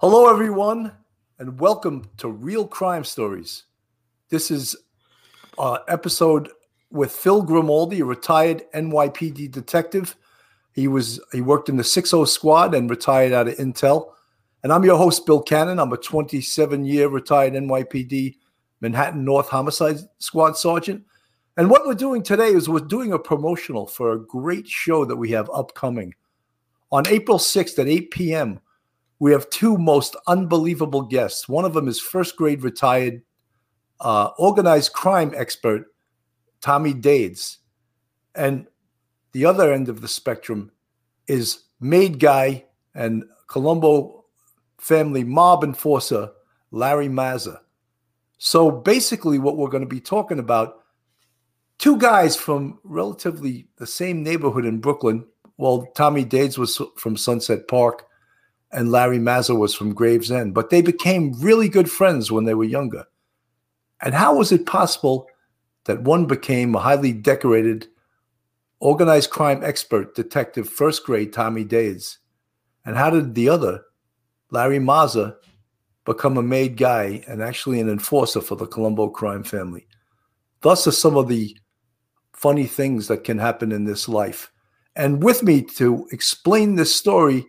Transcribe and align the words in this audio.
Hello, 0.00 0.30
everyone, 0.30 0.92
and 1.38 1.60
welcome 1.60 2.08
to 2.16 2.28
Real 2.30 2.66
Crime 2.66 3.04
Stories. 3.04 3.64
This 4.30 4.50
is 4.50 4.74
uh, 5.58 5.80
episode 5.88 6.48
with 6.90 7.12
Phil 7.12 7.42
Grimaldi, 7.42 8.00
a 8.00 8.06
retired 8.06 8.62
NYPD 8.72 9.50
detective. 9.50 10.16
He 10.72 10.88
was 10.88 11.20
he 11.32 11.42
worked 11.42 11.68
in 11.68 11.76
the 11.76 11.84
60 11.84 12.24
Squad 12.24 12.74
and 12.74 12.88
retired 12.88 13.34
out 13.34 13.48
of 13.48 13.58
Intel. 13.58 14.12
And 14.62 14.72
I'm 14.72 14.84
your 14.84 14.96
host, 14.96 15.26
Bill 15.26 15.42
Cannon. 15.42 15.78
I'm 15.78 15.92
a 15.92 15.98
27 15.98 16.82
year 16.86 17.08
retired 17.08 17.52
NYPD 17.52 18.36
Manhattan 18.80 19.22
North 19.22 19.50
Homicide 19.50 19.98
Squad 20.18 20.56
sergeant. 20.56 21.04
And 21.58 21.68
what 21.68 21.84
we're 21.84 21.92
doing 21.92 22.22
today 22.22 22.48
is 22.48 22.70
we're 22.70 22.78
doing 22.80 23.12
a 23.12 23.18
promotional 23.18 23.86
for 23.86 24.12
a 24.12 24.18
great 24.18 24.66
show 24.66 25.04
that 25.04 25.16
we 25.16 25.32
have 25.32 25.50
upcoming. 25.52 26.14
On 26.90 27.06
April 27.06 27.36
6th 27.36 27.78
at 27.78 27.86
8 27.86 28.10
p.m., 28.10 28.60
we 29.20 29.32
have 29.32 29.48
two 29.50 29.78
most 29.78 30.16
unbelievable 30.26 31.02
guests. 31.02 31.48
One 31.48 31.64
of 31.64 31.74
them 31.74 31.86
is 31.86 32.00
first 32.00 32.36
grade 32.36 32.64
retired 32.64 33.22
uh, 34.00 34.30
organized 34.38 34.94
crime 34.94 35.32
expert, 35.36 35.84
Tommy 36.62 36.94
Dades. 36.94 37.58
And 38.34 38.66
the 39.32 39.44
other 39.44 39.72
end 39.72 39.88
of 39.90 40.00
the 40.00 40.08
spectrum 40.08 40.72
is 41.28 41.64
made 41.80 42.18
guy 42.18 42.64
and 42.94 43.24
Colombo 43.46 44.24
family 44.78 45.22
mob 45.22 45.64
enforcer, 45.64 46.30
Larry 46.70 47.08
Mazza. 47.08 47.58
So 48.38 48.70
basically, 48.70 49.38
what 49.38 49.58
we're 49.58 49.68
going 49.68 49.82
to 49.82 49.88
be 49.88 50.00
talking 50.00 50.38
about 50.38 50.78
two 51.76 51.98
guys 51.98 52.36
from 52.36 52.78
relatively 52.84 53.68
the 53.76 53.86
same 53.86 54.22
neighborhood 54.22 54.64
in 54.64 54.78
Brooklyn. 54.80 55.26
Well, 55.58 55.86
Tommy 55.94 56.24
Dades 56.24 56.56
was 56.56 56.80
from 56.96 57.18
Sunset 57.18 57.68
Park 57.68 58.06
and 58.72 58.92
Larry 58.92 59.18
Mazza 59.18 59.58
was 59.58 59.74
from 59.74 59.94
Gravesend, 59.94 60.54
but 60.54 60.70
they 60.70 60.82
became 60.82 61.32
really 61.40 61.68
good 61.68 61.90
friends 61.90 62.30
when 62.30 62.44
they 62.44 62.54
were 62.54 62.64
younger. 62.64 63.04
And 64.00 64.14
how 64.14 64.36
was 64.36 64.52
it 64.52 64.66
possible 64.66 65.26
that 65.84 66.02
one 66.02 66.26
became 66.26 66.74
a 66.74 66.80
highly 66.80 67.12
decorated 67.12 67.88
organized 68.78 69.30
crime 69.30 69.62
expert, 69.62 70.14
detective, 70.14 70.68
first 70.68 71.04
grade 71.04 71.32
Tommy 71.32 71.64
Dades? 71.64 72.18
And 72.84 72.96
how 72.96 73.10
did 73.10 73.34
the 73.34 73.48
other, 73.48 73.82
Larry 74.50 74.78
Mazza, 74.78 75.36
become 76.04 76.38
a 76.38 76.42
made 76.42 76.76
guy 76.76 77.22
and 77.28 77.42
actually 77.42 77.80
an 77.80 77.90
enforcer 77.90 78.40
for 78.40 78.54
the 78.54 78.66
Colombo 78.66 79.08
crime 79.08 79.42
family? 79.42 79.86
Thus 80.62 80.86
are 80.86 80.92
some 80.92 81.16
of 81.16 81.28
the 81.28 81.56
funny 82.32 82.66
things 82.66 83.08
that 83.08 83.24
can 83.24 83.38
happen 83.38 83.72
in 83.72 83.84
this 83.84 84.08
life. 84.08 84.50
And 84.96 85.22
with 85.22 85.42
me 85.42 85.62
to 85.76 86.06
explain 86.10 86.76
this 86.76 86.94
story, 86.94 87.46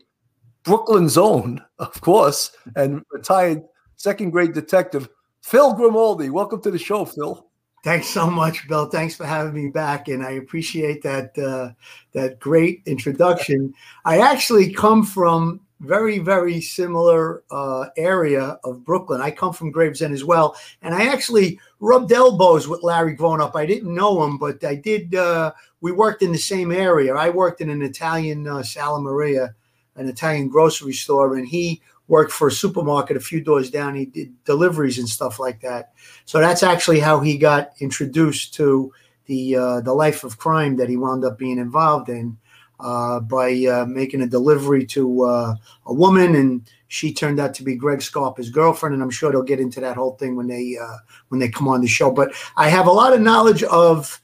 Brooklyn's 0.64 1.18
own, 1.18 1.64
of 1.80 2.00
course, 2.02 2.52
and 2.76 3.04
retired 3.12 3.64
second 3.96 4.32
grade 4.32 4.54
detective, 4.54 5.10
Phil 5.42 5.74
Grimaldi. 5.74 6.30
Welcome 6.30 6.62
to 6.62 6.72
the 6.72 6.78
show, 6.78 7.06
Phil. 7.06 7.48
Thanks 7.84 8.08
so 8.08 8.30
much, 8.30 8.68
Bill. 8.68 8.86
Thanks 8.86 9.16
for 9.16 9.26
having 9.26 9.56
me 9.56 9.70
back, 9.72 10.08
and 10.08 10.24
I 10.24 10.32
appreciate 10.32 11.02
that 11.02 11.36
uh, 11.38 11.72
that 12.14 12.40
great 12.40 12.84
introduction. 12.86 13.74
I 14.06 14.20
actually 14.20 14.72
come 14.72 15.04
from 15.04 15.62
very 15.80 16.20
very 16.20 16.62
similar 16.62 17.44
uh, 17.50 17.88
area 17.98 18.60
of 18.64 18.86
Brooklyn. 18.86 19.20
I 19.20 19.32
come 19.32 19.52
from 19.52 19.72
Gravesend 19.72 20.14
as 20.14 20.24
well, 20.24 20.56
and 20.84 20.94
I 20.94 21.08
actually 21.08 21.60
rubbed 21.80 22.12
elbows 22.12 22.68
with 22.68 22.84
Larry 22.84 23.16
growing 23.16 23.42
up. 23.42 23.56
I 23.56 23.66
didn't 23.66 23.96
know 23.96 24.24
him, 24.24 24.38
but 24.38 24.64
I 24.64 24.76
did. 24.76 25.16
Uh, 25.16 25.52
we 25.82 25.92
worked 25.92 26.22
in 26.22 26.32
the 26.32 26.38
same 26.38 26.72
area. 26.72 27.16
I 27.16 27.30
worked 27.30 27.62
in 27.62 27.72
an 27.72 27.82
Italian 27.82 28.48
uh, 28.48 28.58
salumeria, 28.58 29.56
an 29.96 30.08
Italian 30.08 30.50
grocery 30.50 30.94
store, 30.94 31.36
and 31.36 31.48
he 31.48 31.82
worked 32.08 32.32
for 32.32 32.48
a 32.48 32.52
supermarket 32.52 33.18
a 33.18 33.22
few 33.22 33.42
doors 33.42 33.72
down. 33.72 33.96
He 33.96 34.06
did 34.06 34.44
deliveries 34.44 35.00
and 35.00 35.08
stuff 35.08 35.40
like 35.40 35.62
that. 35.62 35.94
So 36.26 36.40
that's 36.40 36.64
actually 36.64 37.00
how 37.00 37.20
he 37.20 37.38
got 37.38 37.72
introduced 37.80 38.54
to 38.56 38.94
the 39.26 39.56
uh, 39.56 39.82
the 39.82 39.94
life 39.94 40.24
of 40.24 40.38
crime 40.38 40.76
that 40.78 40.90
he 40.90 40.98
wound 40.98 41.24
up 41.24 41.38
being 41.38 41.58
involved 41.58 42.10
in 42.10 42.38
uh, 42.82 43.20
by 43.20 43.66
uh, 43.66 43.86
making 43.86 44.22
a 44.22 44.28
delivery 44.28 44.86
to 44.88 45.24
uh, 45.24 45.56
a 45.86 45.94
woman, 45.94 46.36
and 46.36 46.70
she 46.88 47.14
turned 47.14 47.40
out 47.40 47.54
to 47.54 47.64
be 47.64 47.76
Greg 47.76 48.02
Scarpa's 48.02 48.50
girlfriend. 48.50 48.94
And 48.94 49.04
I'm 49.04 49.10
sure 49.10 49.32
they'll 49.32 49.44
get 49.44 49.60
into 49.60 49.80
that 49.80 49.96
whole 49.96 50.16
thing 50.16 50.36
when 50.36 50.48
they 50.48 50.78
uh, 50.82 50.98
when 51.30 51.40
they 51.40 51.50
come 51.50 51.68
on 51.68 51.82
the 51.82 51.88
show. 51.88 52.12
But 52.12 52.34
I 52.58 52.70
have 52.70 52.88
a 52.88 52.92
lot 52.92 53.14
of 53.14 53.22
knowledge 53.22 53.64
of 53.64 54.20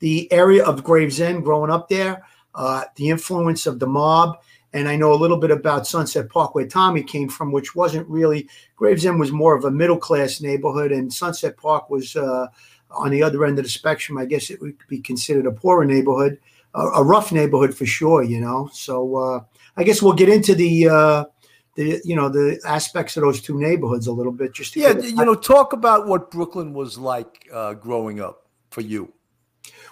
the 0.00 0.30
area 0.32 0.64
of 0.64 0.84
Gravesend, 0.84 1.44
growing 1.44 1.70
up 1.70 1.88
there, 1.88 2.24
uh, 2.54 2.84
the 2.96 3.08
influence 3.10 3.66
of 3.66 3.78
the 3.78 3.86
mob. 3.86 4.38
And 4.72 4.88
I 4.88 4.96
know 4.96 5.12
a 5.12 5.14
little 5.14 5.36
bit 5.36 5.50
about 5.50 5.86
Sunset 5.86 6.28
Park, 6.28 6.54
where 6.54 6.66
Tommy 6.66 7.02
came 7.02 7.28
from, 7.28 7.50
which 7.50 7.74
wasn't 7.74 8.06
really 8.08 8.48
Gravesend 8.76 9.18
was 9.18 9.32
more 9.32 9.56
of 9.56 9.64
a 9.64 9.70
middle 9.70 9.98
class 9.98 10.40
neighborhood, 10.40 10.92
and 10.92 11.12
Sunset 11.12 11.56
Park 11.56 11.90
was 11.90 12.14
uh, 12.14 12.46
on 12.90 13.10
the 13.10 13.22
other 13.22 13.44
end 13.44 13.58
of 13.58 13.64
the 13.64 13.70
spectrum. 13.70 14.16
I 14.16 14.26
guess 14.26 14.48
it 14.48 14.60
would 14.60 14.76
be 14.88 15.00
considered 15.00 15.46
a 15.46 15.52
poorer 15.52 15.84
neighborhood 15.84 16.38
a, 16.74 16.80
a 16.80 17.04
rough 17.04 17.32
neighborhood 17.32 17.76
for 17.76 17.86
sure, 17.86 18.22
you 18.22 18.40
know. 18.40 18.68
So 18.72 19.16
uh, 19.16 19.40
I 19.76 19.84
guess 19.84 20.02
we'll 20.02 20.14
get 20.14 20.28
into 20.28 20.54
the 20.54 20.88
uh, 20.88 21.24
the 21.74 22.00
you 22.04 22.16
know 22.16 22.28
the 22.28 22.60
aspects 22.64 23.16
of 23.16 23.22
those 23.22 23.40
two 23.40 23.58
neighborhoods 23.58 24.06
a 24.06 24.12
little 24.12 24.32
bit. 24.32 24.54
Just 24.54 24.76
yeah, 24.76 24.98
you 24.98 25.24
know, 25.24 25.34
talk 25.34 25.72
about 25.72 26.06
what 26.06 26.30
Brooklyn 26.30 26.72
was 26.72 26.98
like 26.98 27.48
uh, 27.52 27.74
growing 27.74 28.20
up 28.20 28.48
for 28.70 28.80
you. 28.80 29.12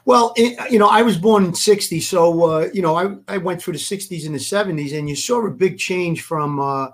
Well, 0.04 0.32
it, 0.36 0.70
you 0.70 0.78
know, 0.78 0.88
I 0.88 1.02
was 1.02 1.18
born 1.18 1.44
in 1.44 1.54
'60, 1.54 2.00
so 2.00 2.50
uh, 2.50 2.68
you 2.72 2.82
know, 2.82 2.96
I 2.96 3.34
I 3.34 3.38
went 3.38 3.62
through 3.62 3.74
the 3.74 3.78
'60s 3.78 4.26
and 4.26 4.34
the 4.34 4.38
'70s, 4.38 4.98
and 4.98 5.08
you 5.08 5.16
saw 5.16 5.44
a 5.46 5.50
big 5.50 5.78
change 5.78 6.22
from. 6.22 6.60
Uh, 6.60 6.88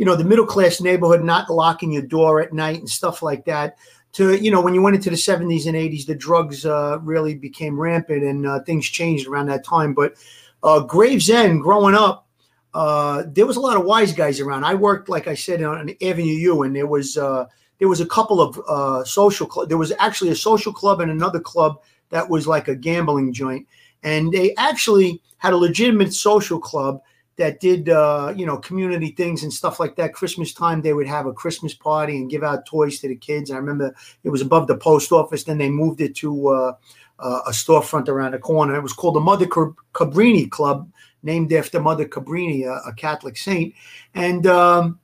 you 0.00 0.06
know 0.06 0.16
the 0.16 0.24
middle 0.24 0.46
class 0.46 0.80
neighborhood 0.80 1.22
not 1.22 1.50
locking 1.50 1.92
your 1.92 2.00
door 2.00 2.40
at 2.40 2.54
night 2.54 2.78
and 2.78 2.88
stuff 2.88 3.22
like 3.22 3.44
that 3.44 3.76
to 4.12 4.34
you 4.34 4.50
know 4.50 4.62
when 4.62 4.74
you 4.74 4.80
went 4.80 4.96
into 4.96 5.10
the 5.10 5.16
70s 5.16 5.66
and 5.66 5.76
80s 5.76 6.06
the 6.06 6.14
drugs 6.14 6.64
uh, 6.64 6.98
really 7.02 7.34
became 7.34 7.78
rampant 7.78 8.24
and 8.24 8.46
uh, 8.46 8.60
things 8.60 8.86
changed 8.86 9.28
around 9.28 9.46
that 9.46 9.62
time 9.62 9.92
but 9.92 10.14
uh, 10.62 10.80
gravesend 10.80 11.60
growing 11.60 11.94
up 11.94 12.26
uh, 12.72 13.24
there 13.26 13.44
was 13.44 13.56
a 13.56 13.60
lot 13.60 13.76
of 13.76 13.84
wise 13.84 14.14
guys 14.14 14.40
around 14.40 14.64
i 14.64 14.74
worked 14.74 15.10
like 15.10 15.28
i 15.28 15.34
said 15.34 15.62
on 15.62 15.90
avenue 16.02 16.32
u 16.32 16.62
and 16.62 16.74
there 16.74 16.86
was 16.86 17.14
there 17.14 17.88
was 17.88 18.00
a 18.00 18.06
couple 18.06 18.40
of 18.40 19.06
social 19.06 19.46
club 19.46 19.68
there 19.68 19.76
was 19.76 19.92
actually 19.98 20.30
a 20.30 20.36
social 20.36 20.72
club 20.72 21.02
and 21.02 21.10
another 21.10 21.40
club 21.40 21.78
that 22.10 22.28
was 22.28 22.46
like 22.46 22.68
a 22.68 22.74
gambling 22.74 23.32
joint 23.32 23.66
and 24.02 24.32
they 24.32 24.54
actually 24.56 25.20
had 25.38 25.52
a 25.52 25.56
legitimate 25.56 26.12
social 26.12 26.58
club 26.58 27.00
that 27.36 27.60
did 27.60 27.88
uh, 27.88 28.32
you 28.36 28.44
know 28.44 28.58
community 28.58 29.12
things 29.12 29.42
and 29.42 29.52
stuff 29.52 29.80
like 29.80 29.96
that. 29.96 30.12
Christmas 30.12 30.52
time 30.52 30.82
they 30.82 30.92
would 30.92 31.06
have 31.06 31.26
a 31.26 31.32
Christmas 31.32 31.74
party 31.74 32.16
and 32.16 32.30
give 32.30 32.42
out 32.42 32.66
toys 32.66 33.00
to 33.00 33.08
the 33.08 33.16
kids. 33.16 33.50
I 33.50 33.56
remember 33.56 33.94
it 34.24 34.30
was 34.30 34.42
above 34.42 34.66
the 34.66 34.76
post 34.76 35.10
office. 35.12 35.44
Then 35.44 35.58
they 35.58 35.70
moved 35.70 36.00
it 36.00 36.14
to 36.16 36.48
uh, 36.48 36.72
uh, 37.18 37.40
a 37.46 37.50
storefront 37.50 38.08
around 38.08 38.32
the 38.32 38.38
corner. 38.38 38.74
It 38.76 38.82
was 38.82 38.92
called 38.92 39.16
the 39.16 39.20
Mother 39.20 39.46
Cabrini 39.46 40.50
Club, 40.50 40.90
named 41.22 41.52
after 41.52 41.80
Mother 41.80 42.06
Cabrini, 42.06 42.66
a, 42.66 42.88
a 42.88 42.92
Catholic 42.92 43.38
saint. 43.38 43.74
And 44.14 44.46
um, 44.46 44.98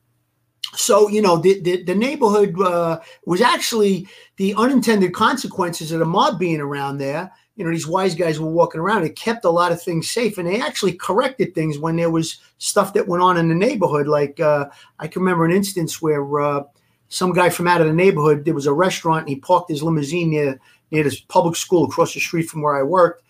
so 0.75 1.09
you 1.09 1.22
know 1.22 1.37
the 1.37 1.60
the, 1.60 1.82
the 1.82 1.94
neighborhood 1.94 2.59
uh, 2.60 3.00
was 3.25 3.41
actually 3.41 4.09
the 4.37 4.54
unintended 4.54 5.15
consequences 5.15 5.93
of 5.93 6.00
the 6.00 6.04
mob 6.04 6.38
being 6.38 6.60
around 6.60 6.99
there. 6.99 7.31
You 7.54 7.65
know 7.65 7.71
these 7.71 7.87
wise 7.87 8.15
guys 8.15 8.41
were 8.41 8.50
walking 8.50 8.81
around. 8.81 9.05
It 9.05 9.16
kept 9.16 9.44
a 9.44 9.50
lot 9.50 9.72
of 9.72 9.81
things 9.81 10.10
safe 10.10 10.38
and 10.38 10.47
they 10.47 10.60
actually 10.60 10.93
corrected 10.93 11.55
things 11.55 11.78
when 11.78 11.97
there 11.97 12.10
was 12.10 12.38
stuff 12.59 12.93
that 12.94 13.09
went 13.09 13.22
on 13.22 13.37
in 13.37 13.49
the 13.49 13.55
neighborhood. 13.55 14.06
Like 14.06 14.41
uh, 14.41 14.66
i 14.99 15.06
can 15.06 15.22
remember 15.22 15.44
an 15.44 15.53
instance 15.53 16.03
where 16.03 16.41
uh, 16.41 16.65
some 17.09 17.32
guy 17.32 17.49
from 17.49 17.69
out 17.69 17.81
of 17.81 17.87
the 17.87 17.93
neighborhood 17.93 18.44
there 18.44 18.55
was 18.55 18.66
a 18.66 18.72
restaurant 18.72 19.21
and 19.21 19.28
he 19.28 19.37
parked 19.37 19.71
his 19.71 19.82
limousine 19.82 20.31
near 20.31 20.60
near 20.91 21.05
this 21.05 21.21
public 21.21 21.56
school 21.56 21.84
across 21.84 22.15
the 22.15 22.21
street 22.21 22.49
from 22.49 22.62
where 22.62 22.76
i 22.76 22.82
worked. 22.82 23.22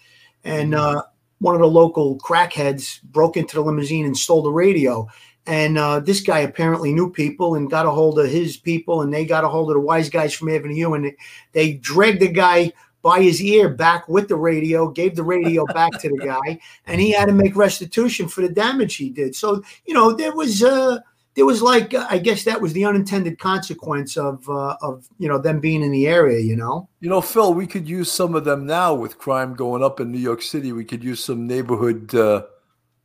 And 0.44 0.75
uh, 0.75 1.02
one 1.41 1.54
of 1.54 1.60
the 1.60 1.66
local 1.69 2.19
crackheads 2.19 3.02
broke 3.02 3.36
into 3.36 3.56
the 3.56 3.62
limousine 3.62 4.06
and 4.06 4.16
stole 4.16 4.42
the 4.42 4.50
radio 4.50 5.08
and 5.46 5.78
uh, 5.78 6.00
this 6.00 6.20
guy 6.20 6.40
apparently 6.40 6.92
knew 6.92 7.10
people 7.10 7.54
and 7.54 7.70
got 7.70 7.87
a 7.87 7.90
hold 7.90 8.19
of 8.19 8.28
his 8.28 8.56
people, 8.56 9.02
and 9.02 9.12
they 9.12 9.25
got 9.25 9.44
a 9.44 9.48
hold 9.48 9.70
of 9.70 9.75
the 9.75 9.81
wise 9.81 10.10
guys 10.10 10.34
from 10.34 10.48
Avenue 10.48 10.75
U, 10.75 10.94
and 10.94 11.04
they, 11.04 11.16
they 11.52 11.72
dragged 11.75 12.20
the 12.20 12.28
guy 12.28 12.72
by 13.02 13.22
his 13.22 13.40
ear 13.40 13.69
back 13.69 14.08
with 14.08 14.26
the 14.26 14.34
radio, 14.34 14.88
gave 14.88 15.14
the 15.14 15.22
radio 15.22 15.64
back 15.75 15.93
to 16.00 16.08
the 16.08 16.19
guy, 16.19 16.58
and 16.87 17.00
he 17.00 17.12
had 17.12 17.26
to 17.26 17.32
make 17.32 17.54
restitution 17.54 18.26
for 18.26 18.40
the 18.40 18.48
damage 18.48 18.96
he 18.96 19.10
did. 19.10 19.37
So 19.37 19.62
you 19.87 19.94
know 19.94 20.12
there 20.12 20.34
was 20.34 20.62
uh, 20.62 20.98
there 21.37 21.46
was 21.46 21.62
like 21.62 21.94
uh, 21.94 22.06
I 22.10 22.19
guess 22.19 22.42
that 22.44 22.60
was 22.60 22.72
the 22.72 22.84
unintended 22.84 23.38
consequence 23.38 24.16
of 24.16 24.49
uh, 24.50 24.76
of 24.82 25.08
you 25.19 25.28
know 25.28 25.38
them 25.38 25.60
being 25.60 25.82
in 25.82 25.92
the 25.92 26.08
area. 26.08 26.40
You 26.40 26.56
know. 26.56 26.88
You 26.99 27.08
know, 27.08 27.20
Phil, 27.20 27.54
we 27.54 27.69
could 27.69 27.88
use 27.88 28.10
some 28.10 28.34
of 28.34 28.44
them 28.44 28.66
now 28.66 28.94
with 28.94 29.19
crime 29.19 29.54
going 29.54 29.84
up 29.84 30.00
in 30.00 30.10
New 30.10 30.19
York 30.19 30.42
City. 30.42 30.72
We 30.72 30.84
could 30.84 31.04
use 31.04 31.22
some 31.22 31.46
neighborhood, 31.46 32.12
uh, 32.12 32.46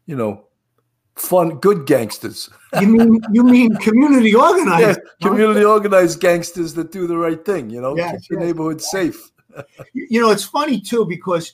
you 0.08 0.16
know, 0.16 0.46
fun, 1.16 1.60
good 1.60 1.86
gangsters. 1.86 2.50
you 2.82 2.88
mean 2.88 3.20
you 3.32 3.44
mean 3.44 3.76
community 3.76 4.34
organized? 4.50 5.00
Yeah, 5.20 5.28
community 5.28 5.64
organized 5.64 6.20
gangsters 6.20 6.74
that 6.76 6.92
do 6.92 7.08
the 7.08 7.18
right 7.18 7.44
thing. 7.44 7.70
You 7.70 7.82
know, 7.82 7.96
yes, 7.96 8.28
keep 8.28 8.40
the 8.40 8.46
neighborhood 8.46 8.82
safe 8.82 9.32
you 9.94 10.22
know, 10.22 10.32
it's 10.32 10.44
funny 10.44 10.80
too 10.80 11.06
because 11.06 11.54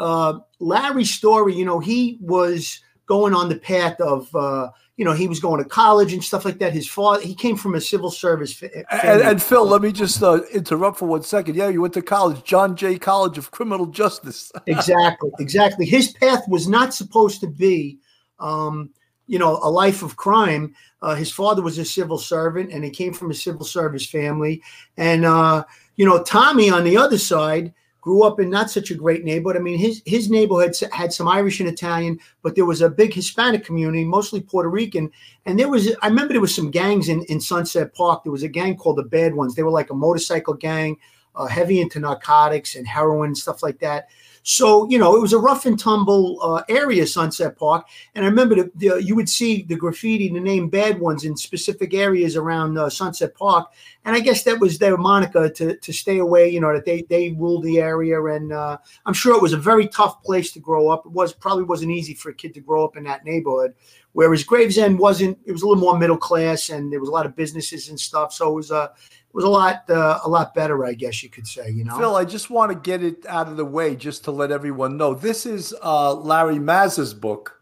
uh, 0.00 0.38
Larry 0.60 1.04
Story, 1.04 1.54
you 1.54 1.64
know, 1.64 1.78
he 1.78 2.18
was 2.20 2.80
going 3.06 3.34
on 3.34 3.48
the 3.48 3.56
path 3.56 4.00
of 4.00 4.34
uh, 4.34 4.68
you 4.96 5.04
know 5.04 5.12
he 5.12 5.28
was 5.28 5.40
going 5.40 5.62
to 5.62 5.68
college 5.68 6.12
and 6.12 6.22
stuff 6.22 6.44
like 6.44 6.58
that. 6.58 6.72
His 6.72 6.88
father 6.88 7.22
he 7.22 7.34
came 7.34 7.56
from 7.56 7.74
a 7.74 7.80
civil 7.80 8.10
service. 8.10 8.52
Fa- 8.52 8.84
and, 8.90 9.22
and, 9.22 9.42
Phil, 9.42 9.64
let 9.64 9.82
me 9.82 9.92
just 9.92 10.22
uh, 10.22 10.40
interrupt 10.52 10.98
for 10.98 11.06
one 11.06 11.22
second. 11.22 11.56
Yeah, 11.56 11.68
you 11.68 11.80
went 11.80 11.94
to 11.94 12.02
college, 12.02 12.44
John 12.44 12.76
Jay 12.76 12.98
College 12.98 13.38
of 13.38 13.50
Criminal 13.50 13.86
Justice. 13.86 14.52
exactly, 14.66 15.30
exactly. 15.38 15.86
His 15.86 16.12
path 16.12 16.42
was 16.48 16.68
not 16.68 16.94
supposed 16.94 17.40
to 17.40 17.46
be, 17.46 17.98
um, 18.38 18.90
you 19.26 19.38
know, 19.38 19.58
a 19.62 19.70
life 19.70 20.02
of 20.02 20.16
crime. 20.16 20.74
Uh, 21.02 21.14
his 21.14 21.30
father 21.30 21.62
was 21.62 21.78
a 21.78 21.84
civil 21.84 22.18
servant, 22.18 22.72
and 22.72 22.82
he 22.82 22.90
came 22.90 23.12
from 23.12 23.30
a 23.30 23.34
civil 23.34 23.64
service 23.64 24.06
family. 24.06 24.62
And 24.96 25.24
uh, 25.24 25.64
you 25.96 26.06
know, 26.06 26.22
Tommy 26.22 26.70
on 26.70 26.84
the 26.84 26.96
other 26.96 27.18
side 27.18 27.72
grew 28.00 28.22
up 28.22 28.40
in 28.40 28.48
not 28.48 28.70
such 28.70 28.90
a 28.90 28.94
great 28.94 29.24
neighborhood. 29.24 29.60
I 29.60 29.62
mean, 29.62 29.78
his 29.78 30.02
his 30.06 30.30
neighborhood 30.30 30.74
had 30.92 31.12
some 31.12 31.28
Irish 31.28 31.60
and 31.60 31.68
Italian, 31.68 32.18
but 32.42 32.54
there 32.54 32.64
was 32.64 32.80
a 32.80 32.88
big 32.88 33.12
Hispanic 33.12 33.64
community, 33.64 34.04
mostly 34.04 34.40
Puerto 34.40 34.70
Rican. 34.70 35.10
And 35.44 35.58
there 35.58 35.68
was, 35.68 35.94
I 36.02 36.08
remember 36.08 36.32
there 36.32 36.40
was 36.40 36.54
some 36.54 36.70
gangs 36.70 37.08
in, 37.08 37.22
in 37.24 37.40
Sunset 37.40 37.94
Park. 37.94 38.24
There 38.24 38.32
was 38.32 38.44
a 38.44 38.48
gang 38.48 38.76
called 38.76 38.96
the 38.96 39.02
Bad 39.02 39.34
Ones. 39.34 39.54
They 39.54 39.62
were 39.62 39.70
like 39.70 39.90
a 39.90 39.94
motorcycle 39.94 40.54
gang, 40.54 40.96
uh, 41.34 41.46
heavy 41.46 41.80
into 41.80 42.00
narcotics 42.00 42.76
and 42.76 42.86
heroin, 42.86 43.34
stuff 43.34 43.62
like 43.62 43.78
that. 43.80 44.08
So, 44.50 44.88
you 44.88 44.98
know, 44.98 45.14
it 45.14 45.20
was 45.20 45.34
a 45.34 45.38
rough 45.38 45.66
and 45.66 45.78
tumble 45.78 46.38
uh, 46.40 46.62
area, 46.70 47.06
Sunset 47.06 47.58
Park. 47.58 47.86
And 48.14 48.24
I 48.24 48.28
remember 48.28 48.54
the, 48.54 48.70
the, 48.76 49.04
you 49.04 49.14
would 49.14 49.28
see 49.28 49.60
the 49.60 49.76
graffiti, 49.76 50.30
the 50.30 50.40
name 50.40 50.70
Bad 50.70 50.98
Ones 50.98 51.24
in 51.24 51.36
specific 51.36 51.92
areas 51.92 52.34
around 52.34 52.78
uh, 52.78 52.88
Sunset 52.88 53.34
Park. 53.34 53.70
And 54.06 54.16
I 54.16 54.20
guess 54.20 54.44
that 54.44 54.58
was 54.58 54.78
their 54.78 54.96
moniker 54.96 55.50
to, 55.50 55.76
to 55.76 55.92
stay 55.92 56.16
away, 56.16 56.48
you 56.48 56.60
know, 56.60 56.72
that 56.72 56.86
they, 56.86 57.02
they 57.02 57.32
ruled 57.32 57.62
the 57.62 57.78
area. 57.78 58.24
And 58.24 58.54
uh, 58.54 58.78
I'm 59.04 59.12
sure 59.12 59.36
it 59.36 59.42
was 59.42 59.52
a 59.52 59.58
very 59.58 59.86
tough 59.86 60.22
place 60.22 60.50
to 60.52 60.60
grow 60.60 60.88
up. 60.88 61.04
It 61.04 61.12
was 61.12 61.34
probably 61.34 61.64
wasn't 61.64 61.92
easy 61.92 62.14
for 62.14 62.30
a 62.30 62.34
kid 62.34 62.54
to 62.54 62.60
grow 62.60 62.86
up 62.86 62.96
in 62.96 63.04
that 63.04 63.26
neighborhood. 63.26 63.74
Whereas 64.12 64.44
Gravesend 64.44 64.98
wasn't, 64.98 65.38
it 65.44 65.52
was 65.52 65.60
a 65.60 65.68
little 65.68 65.82
more 65.82 65.98
middle 65.98 66.16
class 66.16 66.70
and 66.70 66.90
there 66.90 67.00
was 67.00 67.10
a 67.10 67.12
lot 67.12 67.26
of 67.26 67.36
businesses 67.36 67.90
and 67.90 68.00
stuff. 68.00 68.32
So 68.32 68.50
it 68.50 68.54
was 68.54 68.70
a, 68.70 68.92
was 69.38 69.44
a 69.44 69.48
lot 69.48 69.88
uh, 69.88 70.18
a 70.24 70.28
lot 70.28 70.52
better, 70.52 70.84
I 70.84 70.94
guess 70.94 71.22
you 71.22 71.30
could 71.30 71.46
say. 71.46 71.70
You 71.70 71.84
know, 71.84 71.96
Phil, 71.96 72.16
I 72.16 72.24
just 72.24 72.50
want 72.50 72.72
to 72.72 72.78
get 72.78 73.04
it 73.04 73.24
out 73.26 73.46
of 73.46 73.56
the 73.56 73.64
way 73.64 73.94
just 73.94 74.24
to 74.24 74.32
let 74.32 74.50
everyone 74.50 74.96
know 74.96 75.14
this 75.14 75.46
is 75.46 75.72
uh, 75.80 76.12
Larry 76.14 76.56
Mazza's 76.56 77.14
book 77.14 77.60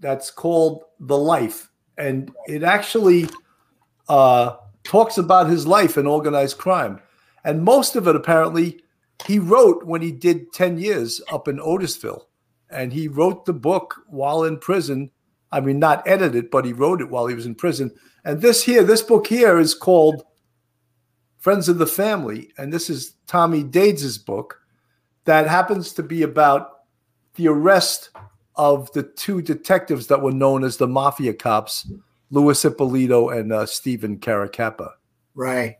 that's 0.00 0.30
called 0.30 0.84
The 0.98 1.16
Life, 1.16 1.70
and 1.98 2.32
it 2.46 2.62
actually 2.62 3.28
uh, 4.08 4.56
talks 4.82 5.18
about 5.18 5.50
his 5.50 5.66
life 5.66 5.98
in 5.98 6.06
organized 6.06 6.56
crime, 6.56 7.00
and 7.44 7.62
most 7.62 7.94
of 7.94 8.08
it 8.08 8.16
apparently 8.16 8.80
he 9.26 9.38
wrote 9.38 9.84
when 9.84 10.00
he 10.00 10.10
did 10.10 10.54
ten 10.54 10.78
years 10.78 11.20
up 11.30 11.48
in 11.48 11.58
Otisville, 11.58 12.22
and 12.70 12.94
he 12.94 13.08
wrote 13.08 13.44
the 13.44 13.52
book 13.52 13.96
while 14.06 14.44
in 14.44 14.56
prison. 14.58 15.10
I 15.54 15.60
mean, 15.60 15.78
not 15.78 16.08
edited, 16.08 16.50
but 16.50 16.64
he 16.64 16.72
wrote 16.72 17.02
it 17.02 17.10
while 17.10 17.26
he 17.26 17.34
was 17.34 17.44
in 17.44 17.54
prison. 17.54 17.90
And 18.24 18.40
this 18.40 18.64
here, 18.64 18.82
this 18.82 19.02
book 19.02 19.26
here 19.26 19.58
is 19.58 19.74
called 19.74 20.24
Friends 21.42 21.68
of 21.68 21.78
the 21.78 21.88
Family, 21.88 22.52
and 22.56 22.72
this 22.72 22.88
is 22.88 23.14
Tommy 23.26 23.64
Dades' 23.64 24.16
book 24.16 24.60
that 25.24 25.48
happens 25.48 25.92
to 25.94 26.02
be 26.04 26.22
about 26.22 26.84
the 27.34 27.48
arrest 27.48 28.10
of 28.54 28.92
the 28.92 29.02
two 29.02 29.42
detectives 29.42 30.06
that 30.06 30.22
were 30.22 30.30
known 30.30 30.62
as 30.62 30.76
the 30.76 30.86
mafia 30.86 31.34
cops, 31.34 31.90
Louis 32.30 32.64
Eppolito 32.64 33.36
and 33.36 33.52
uh, 33.52 33.66
Stephen 33.66 34.20
Caracappa. 34.20 34.90
Right. 35.34 35.78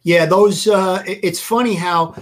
Yeah, 0.00 0.24
those. 0.24 0.66
Uh, 0.66 1.02
it's 1.06 1.42
funny 1.42 1.74
how 1.74 2.14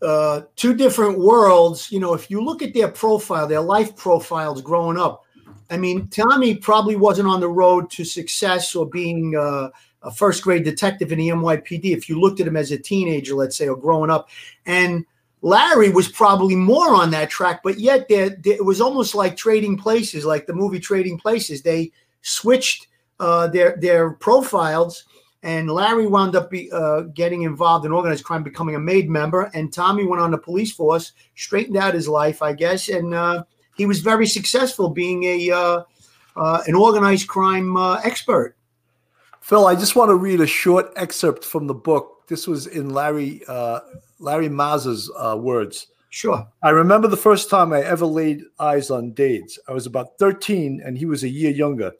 uh, 0.00 0.40
two 0.56 0.72
different 0.72 1.18
worlds. 1.18 1.92
You 1.92 2.00
know, 2.00 2.14
if 2.14 2.30
you 2.30 2.42
look 2.42 2.62
at 2.62 2.72
their 2.72 2.88
profile, 2.88 3.46
their 3.46 3.60
life 3.60 3.94
profiles 3.94 4.62
growing 4.62 4.96
up. 4.96 5.26
I 5.68 5.76
mean, 5.76 6.08
Tommy 6.08 6.54
probably 6.54 6.96
wasn't 6.96 7.28
on 7.28 7.40
the 7.40 7.48
road 7.50 7.90
to 7.90 8.06
success 8.06 8.74
or 8.74 8.88
being 8.88 9.36
uh, 9.36 9.68
a 10.02 10.10
first 10.10 10.42
grade 10.42 10.64
detective 10.64 11.12
in 11.12 11.18
the 11.18 11.28
NYPD 11.28 11.96
if 11.96 12.08
you 12.08 12.20
looked 12.20 12.40
at 12.40 12.46
him 12.46 12.56
as 12.56 12.70
a 12.72 12.78
teenager, 12.78 13.34
let's 13.34 13.56
say, 13.56 13.68
or 13.68 13.76
growing 13.76 14.10
up. 14.10 14.28
And 14.66 15.04
Larry 15.42 15.90
was 15.90 16.08
probably 16.08 16.54
more 16.54 16.94
on 16.94 17.10
that 17.10 17.30
track, 17.30 17.62
but 17.62 17.78
yet 17.78 18.06
it 18.08 18.64
was 18.64 18.80
almost 18.80 19.14
like 19.14 19.36
trading 19.36 19.76
places, 19.76 20.24
like 20.24 20.46
the 20.46 20.54
movie 20.54 20.78
Trading 20.78 21.18
Places. 21.18 21.62
They 21.62 21.90
switched 22.22 22.86
uh, 23.18 23.48
their 23.48 23.76
their 23.76 24.10
profiles, 24.10 25.04
and 25.42 25.68
Larry 25.68 26.06
wound 26.06 26.36
up 26.36 26.50
be, 26.50 26.70
uh, 26.70 27.02
getting 27.14 27.42
involved 27.42 27.84
in 27.84 27.92
organized 27.92 28.24
crime, 28.24 28.44
becoming 28.44 28.76
a 28.76 28.80
made 28.80 29.10
member, 29.10 29.50
and 29.54 29.72
Tommy 29.72 30.06
went 30.06 30.22
on 30.22 30.30
the 30.30 30.38
police 30.38 30.72
force, 30.72 31.12
straightened 31.34 31.76
out 31.76 31.94
his 31.94 32.06
life, 32.08 32.40
I 32.40 32.52
guess, 32.52 32.88
and 32.88 33.12
uh, 33.12 33.42
he 33.76 33.84
was 33.84 33.98
very 33.98 34.26
successful 34.26 34.90
being 34.90 35.24
a 35.24 35.50
uh, 35.50 35.82
uh, 36.36 36.62
an 36.66 36.74
organized 36.74 37.28
crime 37.28 37.76
uh, 37.76 38.00
expert. 38.04 38.56
Phil, 39.42 39.66
I 39.66 39.74
just 39.74 39.96
want 39.96 40.08
to 40.08 40.14
read 40.14 40.40
a 40.40 40.46
short 40.46 40.92
excerpt 40.94 41.44
from 41.44 41.66
the 41.66 41.74
book. 41.74 42.28
This 42.28 42.46
was 42.46 42.68
in 42.68 42.90
Larry 42.90 43.42
uh, 43.48 43.80
Larry 44.20 44.48
Mazza's 44.48 45.10
uh, 45.18 45.36
words. 45.36 45.88
Sure. 46.10 46.46
I 46.62 46.70
remember 46.70 47.08
the 47.08 47.16
first 47.16 47.50
time 47.50 47.72
I 47.72 47.80
ever 47.80 48.06
laid 48.06 48.44
eyes 48.60 48.90
on 48.90 49.14
Dades. 49.14 49.58
I 49.66 49.72
was 49.72 49.86
about 49.86 50.18
13 50.18 50.80
and 50.84 50.96
he 50.96 51.06
was 51.06 51.24
a 51.24 51.28
year 51.28 51.50
younger. 51.50 51.92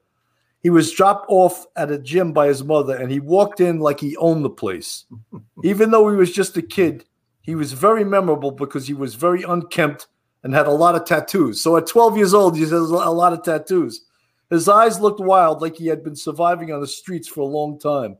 He 0.62 0.70
was 0.70 0.92
dropped 0.92 1.26
off 1.28 1.66
at 1.74 1.90
a 1.90 1.98
gym 1.98 2.32
by 2.32 2.46
his 2.46 2.62
mother 2.62 2.94
and 2.94 3.10
he 3.10 3.18
walked 3.18 3.58
in 3.58 3.80
like 3.80 3.98
he 3.98 4.16
owned 4.18 4.44
the 4.44 4.50
place. 4.50 5.06
Even 5.64 5.90
though 5.90 6.08
he 6.10 6.16
was 6.16 6.30
just 6.30 6.56
a 6.56 6.62
kid, 6.62 7.04
he 7.40 7.56
was 7.56 7.72
very 7.72 8.04
memorable 8.04 8.52
because 8.52 8.86
he 8.86 8.94
was 8.94 9.16
very 9.16 9.42
unkempt 9.42 10.06
and 10.44 10.54
had 10.54 10.68
a 10.68 10.70
lot 10.70 10.94
of 10.94 11.06
tattoos. 11.06 11.60
So 11.60 11.76
at 11.76 11.86
12 11.88 12.16
years 12.16 12.34
old, 12.34 12.54
he 12.54 12.62
has 12.62 12.70
a 12.70 12.78
lot 12.78 13.32
of 13.32 13.42
tattoos. 13.42 14.02
His 14.52 14.68
eyes 14.68 15.00
looked 15.00 15.18
wild, 15.18 15.62
like 15.62 15.76
he 15.76 15.86
had 15.86 16.04
been 16.04 16.14
surviving 16.14 16.72
on 16.72 16.82
the 16.82 16.86
streets 16.86 17.26
for 17.26 17.40
a 17.40 17.46
long 17.46 17.78
time. 17.78 18.18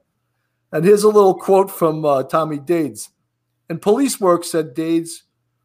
And 0.72 0.82
here's 0.82 1.02
a 1.02 1.08
little 1.08 1.34
quote 1.34 1.70
from 1.70 2.06
uh, 2.06 2.22
Tommy 2.22 2.58
Dades. 2.58 3.10
In 3.68 3.78
police 3.78 4.18
work, 4.18 4.42
said 4.42 4.74
Dades, 4.74 5.24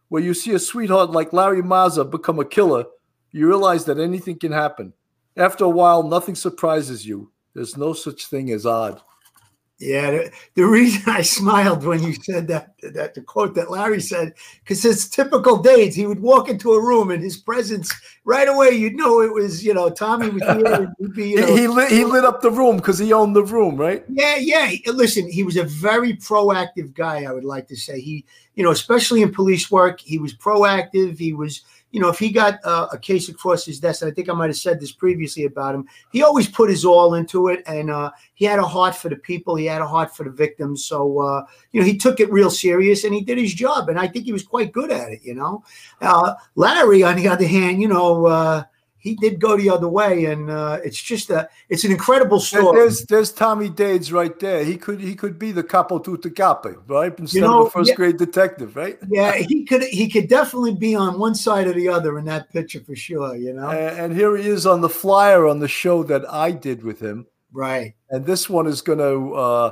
where 0.10 0.22
you 0.22 0.34
see 0.34 0.52
a 0.52 0.60
sweetheart 0.60 1.12
like 1.12 1.32
Larry 1.32 1.62
Mazza 1.62 2.04
become 2.04 2.40
a 2.40 2.46
killer, 2.46 2.84
you 3.32 3.48
realize 3.48 3.86
that 3.86 3.98
anything 3.98 4.38
can 4.38 4.52
happen. 4.52 4.92
After 5.38 5.64
a 5.64 5.70
while, 5.70 6.04
nothing 6.04 6.36
surprises 6.36 7.06
you. 7.06 7.32
There's 7.54 7.78
no 7.78 7.94
such 7.94 8.26
thing 8.26 8.52
as 8.52 8.66
odd. 8.66 9.02
Yeah, 9.80 10.10
the, 10.10 10.32
the, 10.56 10.66
reason 10.66 11.04
I 11.08 11.22
smiled 11.22 11.84
when 11.84 12.02
you 12.02 12.14
said 12.14 12.48
that 12.48 12.74
that 12.82 13.14
the 13.14 13.22
quote 13.22 13.54
that 13.56 13.70
Larry 13.70 14.02
said, 14.02 14.34
because 14.64 14.84
it's 14.84 15.08
typical 15.08 15.62
Dades. 15.62 15.94
He 15.94 16.08
would 16.08 16.20
walk 16.20 16.50
into 16.50 16.74
a 16.74 16.82
room 16.82 17.12
and 17.12 17.22
his 17.22 17.38
presence 17.38 17.94
right 18.26 18.48
away, 18.48 18.72
you'd 18.72 18.96
know 18.96 19.22
it 19.22 19.32
was 19.32 19.64
you 19.64 19.76
know 19.76 19.90
Tommy 19.92 20.30
was 20.30 20.42
here. 20.42 20.94
Be, 21.14 21.30
you 21.30 21.42
know, 21.42 21.56
he 21.56 21.68
lit 21.68 21.92
he 21.92 22.04
lit 22.06 22.26
up 22.26 22.42
the 22.42 22.50
room 22.50 22.78
because 22.78 22.98
he 22.98 23.14
owned 23.14 23.36
the 23.36 23.44
room, 23.44 23.78
right? 23.78 24.04
Yeah, 24.10 24.38
yeah. 24.38 24.72
Listen, 24.88 25.30
he 25.30 25.44
was 25.44 25.58
a 25.58 25.64
very 25.64 26.14
proactive 26.14 26.96
guy. 26.96 27.26
I 27.26 27.32
would 27.32 27.46
like 27.46 27.68
to 27.68 27.76
say 27.76 28.02
he, 28.02 28.26
you 28.56 28.64
know, 28.64 28.72
especially 28.72 29.22
in 29.22 29.32
police 29.32 29.70
work, 29.70 30.00
he 30.00 30.18
was 30.18 30.34
proactive. 30.34 31.20
He 31.20 31.34
was 31.34 31.62
you 31.92 32.02
know, 32.02 32.10
if 32.10 32.20
he 32.20 32.32
got 32.32 32.60
uh, 32.66 32.88
a 32.92 32.98
case 32.98 33.30
across 33.30 33.66
his 33.66 33.80
desk, 33.80 34.04
I 34.04 34.12
think 34.12 34.30
I 34.30 34.34
might 34.34 34.48
have 34.48 34.58
said 34.58 34.80
this 34.80 34.92
previously 34.92 35.46
about 35.46 35.74
him, 35.74 35.88
he 36.12 36.22
always 36.22 36.48
put 36.48 36.70
his 36.70 36.84
all 36.84 37.14
into 37.14 37.48
it, 37.48 37.64
and 37.66 37.90
uh, 37.90 38.12
he 38.34 38.46
had 38.46 38.60
a 38.60 38.64
heart 38.64 38.96
for 38.96 39.10
the 39.10 39.16
people. 39.16 39.56
He 39.56 39.66
had 39.66 39.82
a 39.82 39.88
heart 39.88 40.16
for 40.16 40.24
the 40.24 40.30
victims. 40.30 40.84
So, 40.84 41.20
uh, 41.20 41.46
you 41.72 41.80
know, 41.80 41.86
he 41.86 41.98
took 41.98 42.20
it 42.20 42.32
real 42.32 42.50
serious, 42.50 43.04
and 43.04 43.14
he 43.14 43.22
did 43.22 43.38
his 43.38 43.54
job, 43.54 43.90
and 43.90 44.00
I 44.00 44.08
think 44.08 44.26
he 44.26 44.34
was 44.34 44.44
quite 44.44 44.74
good 44.74 44.92
at 44.92 45.12
it. 45.12 45.22
You 45.24 45.36
know, 45.36 45.64
uh, 46.02 46.34
Larry, 46.56 47.04
on 47.04 47.16
the 47.16 47.30
other 47.30 47.48
hand, 47.48 47.82
you 47.82 47.88
know 47.88 48.26
uh, 48.26 48.64
he 49.08 49.16
did 49.16 49.40
go 49.40 49.56
the 49.56 49.70
other 49.70 49.88
way, 49.88 50.26
and 50.26 50.50
uh, 50.50 50.80
it's 50.84 51.02
just 51.02 51.30
a 51.30 51.50
it's 51.70 51.84
an 51.84 51.92
incredible 51.92 52.40
story. 52.40 52.78
There's 52.78 53.06
there's 53.06 53.32
Tommy 53.32 53.70
Dades 53.70 54.12
right 54.12 54.38
there. 54.40 54.64
He 54.64 54.78
could 54.78 55.00
he 55.00 55.16
could 55.16 55.40
be 55.40 55.52
the 55.52 55.64
capo 55.64 56.00
tutte 56.00 56.36
capi, 56.36 56.76
right? 56.88 57.18
Instead 57.18 57.38
you 57.38 57.42
know, 57.46 57.62
of 57.62 57.68
a 57.68 57.70
first 57.72 57.90
yeah, 57.90 57.96
grade 57.96 58.18
detective, 58.18 58.76
right? 58.76 58.98
Yeah, 59.10 59.36
he 59.36 59.66
could 59.66 59.84
he 59.84 60.10
could 60.10 60.28
definitely 60.28 60.76
be 60.76 60.96
on 60.96 61.20
one 61.20 61.36
side 61.36 61.68
or 61.68 61.74
the 61.74 61.90
other 61.90 62.20
in 62.20 62.26
that 62.26 62.52
picture 62.52 62.82
for 62.82 62.96
sure. 62.96 63.36
You 63.36 63.54
know. 63.54 63.70
And, 63.70 64.00
and 64.00 64.14
here 64.14 64.36
he 64.36 64.48
is 64.48 64.66
on 64.66 64.82
the 64.82 64.90
flyer 64.90 65.48
on 65.48 65.60
the 65.60 65.68
show 65.68 66.04
that 66.04 66.30
I 66.32 66.52
did 66.52 66.84
with 66.84 67.00
him. 67.00 67.28
Right. 67.52 67.96
And 68.10 68.26
this 68.26 68.50
one 68.50 68.68
is 68.68 68.82
going 68.82 69.00
to 69.00 69.34
uh, 69.34 69.72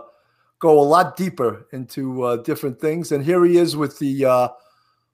go 0.60 0.80
a 0.80 0.82
lot 0.82 1.18
deeper 1.18 1.68
into 1.72 2.24
uh, 2.24 2.38
different 2.38 2.80
things. 2.80 3.12
And 3.12 3.24
here 3.24 3.44
he 3.46 3.58
is 3.58 3.76
with 3.76 4.00
the 4.00 4.26
uh, 4.26 4.48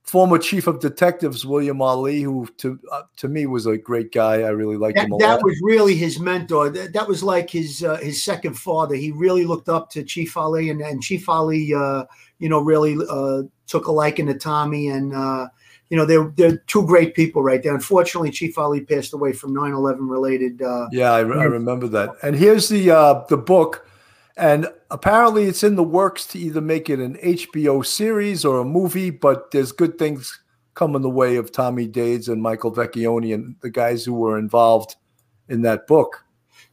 former 0.03 0.37
chief 0.37 0.67
of 0.67 0.79
detectives 0.79 1.45
William 1.45 1.81
Allee, 1.81 2.21
who 2.21 2.47
to 2.57 2.79
uh, 2.91 3.03
to 3.17 3.27
me 3.27 3.45
was 3.45 3.65
a 3.65 3.77
great 3.77 4.11
guy. 4.11 4.41
I 4.41 4.49
really 4.49 4.77
liked 4.77 4.97
that, 4.97 5.05
him 5.05 5.13
a 5.13 5.17
that. 5.17 5.43
Was 5.43 5.59
really 5.63 5.95
his 5.95 6.19
mentor. 6.19 6.69
That, 6.69 6.93
that 6.93 7.07
was 7.07 7.23
like 7.23 7.49
his 7.49 7.83
uh, 7.83 7.97
his 7.97 8.23
second 8.23 8.55
father. 8.55 8.95
He 8.95 9.11
really 9.11 9.45
looked 9.45 9.69
up 9.69 9.89
to 9.91 10.03
Chief 10.03 10.35
Allee, 10.35 10.69
and, 10.69 10.81
and 10.81 11.01
Chief 11.01 11.27
Allee, 11.29 11.73
uh, 11.73 12.05
you 12.39 12.49
know, 12.49 12.59
really 12.59 12.97
uh, 13.09 13.43
took 13.67 13.87
a 13.87 13.91
liking 13.91 14.27
to 14.27 14.33
Tommy. 14.33 14.89
And 14.89 15.13
uh, 15.13 15.47
you 15.89 15.97
know, 15.97 16.05
they're 16.05 16.31
they're 16.35 16.57
two 16.67 16.85
great 16.85 17.15
people 17.15 17.43
right 17.43 17.61
there. 17.61 17.73
Unfortunately, 17.73 18.31
Chief 18.31 18.57
Allee 18.57 18.81
passed 18.81 19.13
away 19.13 19.33
from 19.33 19.53
9-11 19.53 20.09
related. 20.09 20.61
Uh, 20.61 20.87
yeah, 20.91 21.11
I, 21.11 21.19
I 21.19 21.45
remember 21.45 21.87
that. 21.89 22.15
And 22.23 22.35
here's 22.35 22.69
the 22.69 23.25
the 23.29 23.37
book 23.37 23.87
and 24.37 24.67
apparently, 24.89 25.45
it's 25.45 25.63
in 25.63 25.75
the 25.75 25.83
works 25.83 26.25
to 26.27 26.39
either 26.39 26.61
make 26.61 26.89
it 26.89 26.99
an 26.99 27.17
HBO 27.17 27.85
series 27.85 28.45
or 28.45 28.59
a 28.59 28.65
movie, 28.65 29.09
but 29.09 29.51
there's 29.51 29.71
good 29.71 29.97
things 29.97 30.39
coming 30.73 31.01
the 31.01 31.09
way 31.09 31.35
of 31.35 31.51
Tommy 31.51 31.87
Dades 31.87 32.29
and 32.29 32.41
Michael 32.41 32.71
Vecchione 32.71 33.33
and 33.33 33.55
the 33.61 33.69
guys 33.69 34.05
who 34.05 34.13
were 34.13 34.37
involved 34.37 34.95
in 35.49 35.61
that 35.63 35.85
book. 35.85 36.23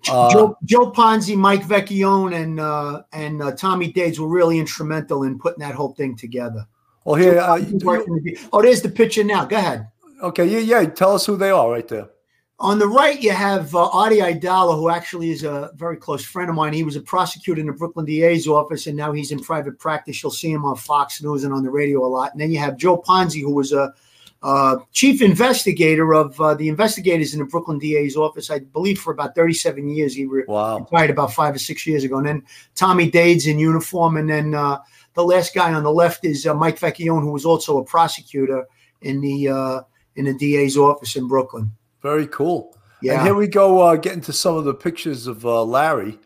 Uh, 0.09 0.31
Joe, 0.31 0.57
Joe 0.65 0.93
Ponzi, 0.93 1.37
Mike 1.37 1.65
Vecchione, 1.65 2.35
and 2.35 2.61
uh, 2.61 3.03
and 3.13 3.43
uh, 3.43 3.53
Tommy 3.53 3.93
Dades 3.93 4.21
were 4.21 4.29
really 4.29 4.59
instrumental 4.59 5.25
in 5.25 5.39
putting 5.39 5.61
that 5.61 5.75
whole 5.75 5.93
thing 5.95 6.17
together. 6.17 6.67
Well, 7.05 7.17
here, 7.17 7.39
uh, 7.39 7.59
oh, 8.53 8.63
there's 8.63 8.83
the 8.83 8.89
picture 8.89 9.25
now. 9.25 9.45
Go 9.45 9.57
ahead. 9.57 9.89
Okay, 10.23 10.47
yeah, 10.47 10.59
yeah. 10.59 10.85
Tell 10.89 11.15
us 11.15 11.27
who 11.27 11.37
they 11.37 11.51
are 11.51 11.71
right 11.71 11.87
there. 11.89 12.09
On 12.61 12.81
the 12.81 12.89
right, 12.89 13.23
you 13.23 13.31
have 13.31 13.73
uh, 13.73 13.89
Adi 13.91 14.19
Aidala, 14.19 14.75
who 14.75 14.89
actually 14.89 15.31
is 15.31 15.45
a 15.45 15.71
very 15.77 15.97
close 15.97 16.25
friend 16.25 16.51
of 16.51 16.57
mine. 16.57 16.73
He 16.73 16.83
was 16.83 16.97
a 16.97 17.01
prosecutor 17.01 17.61
in 17.61 17.69
the 17.69 17.73
Brooklyn 17.73 18.05
DA's 18.05 18.49
office, 18.49 18.89
and 18.89 18.97
now 18.97 19.13
he's 19.13 19.31
in 19.31 19.39
private 19.39 19.79
practice. 19.79 20.21
You'll 20.21 20.33
see 20.33 20.51
him 20.51 20.65
on 20.65 20.75
Fox 20.75 21.23
News 21.23 21.45
and 21.45 21.55
on 21.55 21.63
the 21.63 21.71
radio 21.71 22.05
a 22.05 22.09
lot. 22.09 22.33
And 22.33 22.41
then 22.41 22.51
you 22.51 22.59
have 22.59 22.77
Joe 22.77 22.99
Ponzi, 22.99 23.43
who 23.43 23.55
was 23.55 23.73
a 23.73 23.95
uh, 24.43 24.79
chief 24.91 25.23
investigator 25.23 26.15
of 26.15 26.41
uh, 26.41 26.55
the 26.55 26.69
investigators 26.69 27.33
in 27.33 27.39
the 27.39 27.45
Brooklyn 27.45 27.79
DA's 27.79 28.17
office, 28.17 28.51
I 28.51 28.59
believe, 28.59 28.99
for 28.99 29.13
about 29.13 29.37
37 29.37 29.89
years. 29.89 30.15
He 30.15 30.27
re- 30.27 30.45
wow. 30.49 30.81
retired 30.81 31.11
about 31.11 31.33
five 31.33 31.55
or 31.55 31.61
six 31.61 31.87
years 31.87 32.03
ago. 32.03 32.19
And 32.19 32.27
then 32.27 32.43
Tommy 32.75 33.09
Dades 33.09 33.47
in 33.47 33.61
uniform. 33.61 34.17
And 34.17 34.29
then 34.29 34.55
uh, 34.55 34.79
the 35.15 35.25
last 35.25 35.55
guy 35.55 35.73
on 35.73 35.85
the 35.85 35.93
left 35.93 36.25
is 36.25 36.45
uh, 36.45 36.55
Mike 36.55 36.81
Vecchione, 36.81 37.23
who 37.23 37.31
was 37.31 37.45
also 37.45 37.79
a 37.79 37.85
prosecutor 37.85 38.67
in 39.03 39.21
the 39.21 39.49
uh, 39.49 39.81
in 40.17 40.25
the 40.25 40.35
DA's 40.35 40.77
office 40.77 41.15
in 41.15 41.29
Brooklyn. 41.29 41.71
Very 42.03 42.27
cool. 42.29 42.77
Yeah. 43.03 43.15
And 43.15 43.23
here 43.23 43.35
we 43.35 43.47
go, 43.47 43.81
uh, 43.81 43.97
getting 43.97 44.21
to 44.23 44.33
some 44.33 44.57
of 44.57 44.65
the 44.65 44.75
pictures 44.75 45.27
of 45.27 45.45
uh, 45.45 45.63
Larry. 45.63 46.19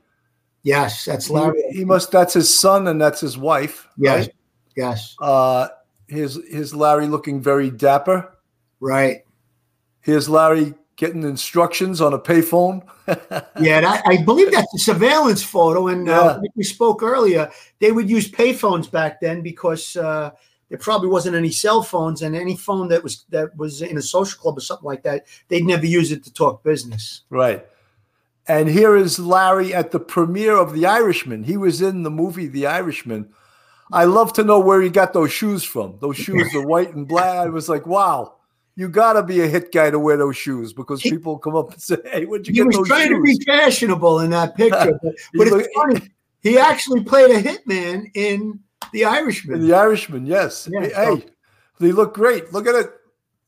Yes, 0.62 1.04
that's 1.04 1.28
Larry. 1.28 1.62
He, 1.70 1.78
he, 1.78 1.84
must. 1.84 2.12
That's 2.12 2.34
his 2.34 2.52
son, 2.52 2.86
and 2.86 3.00
that's 3.00 3.20
his 3.20 3.36
wife. 3.36 3.88
Yes. 3.96 4.26
Right? 4.26 4.34
Yes. 4.76 5.16
Uh, 5.20 5.68
here's 6.06 6.38
here's 6.48 6.74
Larry 6.74 7.08
looking 7.08 7.40
very 7.40 7.70
dapper. 7.70 8.36
Right. 8.80 9.24
Here's 10.00 10.28
Larry 10.28 10.74
getting 10.96 11.22
instructions 11.22 12.00
on 12.00 12.12
a 12.12 12.18
payphone. 12.18 12.82
yeah, 13.60 13.80
that, 13.80 14.02
I 14.06 14.22
believe 14.22 14.52
that's 14.52 14.72
a 14.74 14.78
surveillance 14.78 15.42
photo. 15.42 15.88
And 15.88 16.08
uh, 16.08 16.12
yeah. 16.12 16.40
like 16.40 16.50
we 16.54 16.64
spoke 16.64 17.02
earlier, 17.02 17.50
they 17.80 17.92
would 17.92 18.08
use 18.08 18.30
payphones 18.30 18.90
back 18.90 19.20
then 19.20 19.42
because 19.42 19.96
uh, 19.96 20.30
there 20.72 20.78
probably 20.78 21.08
wasn't 21.08 21.36
any 21.36 21.50
cell 21.50 21.82
phones 21.82 22.22
and 22.22 22.34
any 22.34 22.56
phone 22.56 22.88
that 22.88 23.04
was 23.04 23.26
that 23.28 23.54
was 23.58 23.82
in 23.82 23.98
a 23.98 24.02
social 24.02 24.40
club 24.40 24.56
or 24.56 24.62
something 24.62 24.86
like 24.86 25.02
that. 25.02 25.26
They'd 25.48 25.66
never 25.66 25.84
use 25.84 26.10
it 26.10 26.24
to 26.24 26.32
talk 26.32 26.64
business. 26.64 27.24
Right. 27.28 27.66
And 28.48 28.70
here 28.70 28.96
is 28.96 29.18
larry 29.18 29.74
at 29.74 29.90
the 29.90 30.00
premiere 30.00 30.56
of 30.56 30.72
the 30.72 30.86
irishman. 30.86 31.44
He 31.44 31.58
was 31.58 31.82
in 31.82 32.04
the 32.04 32.10
movie 32.10 32.46
the 32.46 32.68
irishman. 32.68 33.28
I 33.92 34.04
love 34.04 34.32
to 34.32 34.44
know 34.44 34.60
where 34.60 34.80
he 34.80 34.88
got 34.88 35.12
those 35.12 35.30
shoes 35.30 35.62
from. 35.62 35.98
Those 36.00 36.16
shoes 36.16 36.50
the 36.54 36.66
white 36.66 36.94
and 36.94 37.06
black. 37.06 37.36
I 37.36 37.50
was 37.50 37.68
like 37.68 37.86
wow 37.86 38.36
you 38.74 38.88
got 38.88 39.12
to 39.12 39.22
be 39.22 39.42
a 39.42 39.46
hit 39.46 39.72
guy 39.72 39.90
to 39.90 39.98
wear 39.98 40.16
those 40.16 40.38
shoes 40.38 40.72
because 40.72 41.02
people 41.02 41.36
come 41.38 41.54
up 41.54 41.70
and 41.74 41.82
say, 41.82 41.96
"Hey, 42.10 42.24
where'd 42.24 42.48
you 42.48 42.54
he 42.54 42.60
get 42.60 42.64
those 42.64 42.76
shoes?" 42.76 42.76
He 42.76 42.80
was 42.80 42.88
trying 42.88 43.10
to 43.10 43.20
be 43.20 43.44
fashionable 43.44 44.20
in 44.20 44.30
that 44.30 44.56
picture, 44.56 44.98
but, 45.02 45.14
but 45.34 45.48
it's 45.48 45.68
funny. 45.74 46.10
He 46.40 46.58
actually 46.58 47.04
played 47.04 47.30
a 47.30 47.42
hitman 47.42 48.06
in 48.14 48.60
the 48.92 49.04
Irishman. 49.04 49.66
The 49.66 49.74
Irishman, 49.74 50.26
yes. 50.26 50.68
Yeah, 50.70 50.86
hey, 50.86 51.26
they 51.78 51.92
look 51.92 52.14
great. 52.14 52.52
Look 52.52 52.66
at 52.66 52.74
it. 52.74 52.90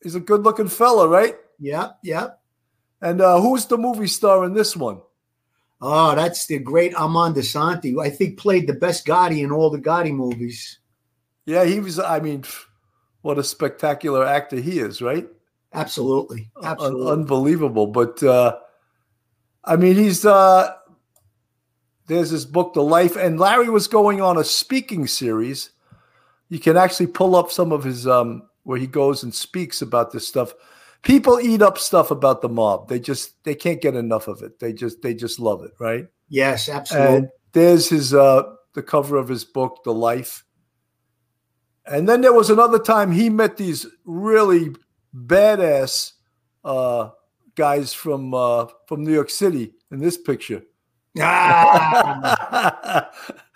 He's 0.02 0.14
a 0.14 0.20
good 0.20 0.42
looking 0.42 0.68
fella, 0.68 1.08
right? 1.08 1.36
Yep, 1.58 1.98
yep. 2.02 2.40
And 3.00 3.20
uh, 3.20 3.40
who's 3.40 3.66
the 3.66 3.78
movie 3.78 4.06
star 4.06 4.44
in 4.44 4.54
this 4.54 4.76
one? 4.76 5.00
Oh, 5.80 6.14
that's 6.14 6.46
the 6.46 6.58
great 6.58 6.94
Armand 6.94 7.36
Assante, 7.36 7.90
who 7.90 8.00
I 8.00 8.10
think 8.10 8.38
played 8.38 8.66
the 8.66 8.74
best 8.74 9.06
Gotti 9.06 9.42
in 9.44 9.52
all 9.52 9.70
the 9.70 9.78
Gotti 9.78 10.14
movies. 10.14 10.78
Yeah, 11.46 11.64
he 11.64 11.80
was. 11.80 11.98
I 11.98 12.20
mean, 12.20 12.44
what 13.22 13.38
a 13.38 13.44
spectacular 13.44 14.24
actor 14.24 14.56
he 14.56 14.78
is, 14.78 15.02
right? 15.02 15.28
Absolutely, 15.74 16.50
absolutely, 16.62 17.12
unbelievable. 17.12 17.88
But 17.88 18.22
uh, 18.22 18.58
I 19.64 19.76
mean, 19.76 19.96
he's 19.96 20.24
uh, 20.24 20.74
there's 22.06 22.30
his 22.30 22.44
book, 22.44 22.74
The 22.74 22.82
Life, 22.82 23.16
and 23.16 23.40
Larry 23.40 23.70
was 23.70 23.88
going 23.88 24.20
on 24.20 24.36
a 24.36 24.44
speaking 24.44 25.06
series. 25.06 25.70
You 26.48 26.58
can 26.58 26.76
actually 26.76 27.06
pull 27.06 27.34
up 27.34 27.50
some 27.50 27.72
of 27.72 27.84
his 27.84 28.06
um, 28.06 28.48
where 28.64 28.78
he 28.78 28.86
goes 28.86 29.22
and 29.22 29.34
speaks 29.34 29.80
about 29.80 30.12
this 30.12 30.28
stuff. 30.28 30.52
People 31.02 31.40
eat 31.40 31.62
up 31.62 31.78
stuff 31.78 32.10
about 32.10 32.42
the 32.42 32.48
mob. 32.48 32.88
They 32.88 32.98
just 32.98 33.42
they 33.44 33.54
can't 33.54 33.80
get 33.80 33.94
enough 33.94 34.28
of 34.28 34.42
it. 34.42 34.58
They 34.58 34.72
just 34.72 35.02
they 35.02 35.14
just 35.14 35.38
love 35.38 35.62
it, 35.62 35.72
right? 35.78 36.06
Yes, 36.28 36.68
absolutely. 36.68 37.16
And 37.16 37.28
there's 37.52 37.88
his 37.88 38.12
uh 38.14 38.42
the 38.74 38.82
cover 38.82 39.16
of 39.16 39.28
his 39.28 39.44
book, 39.44 39.84
The 39.84 39.92
Life. 39.92 40.44
And 41.86 42.08
then 42.08 42.22
there 42.22 42.32
was 42.32 42.50
another 42.50 42.78
time 42.78 43.12
he 43.12 43.28
met 43.28 43.56
these 43.56 43.86
really 44.04 44.74
badass 45.14 46.12
uh 46.64 47.10
guys 47.54 47.92
from 47.92 48.34
uh 48.34 48.66
from 48.86 49.04
New 49.04 49.12
York 49.12 49.30
City 49.30 49.72
in 49.90 50.00
this 50.00 50.18
picture. 50.18 50.62
Ah, 51.20 53.10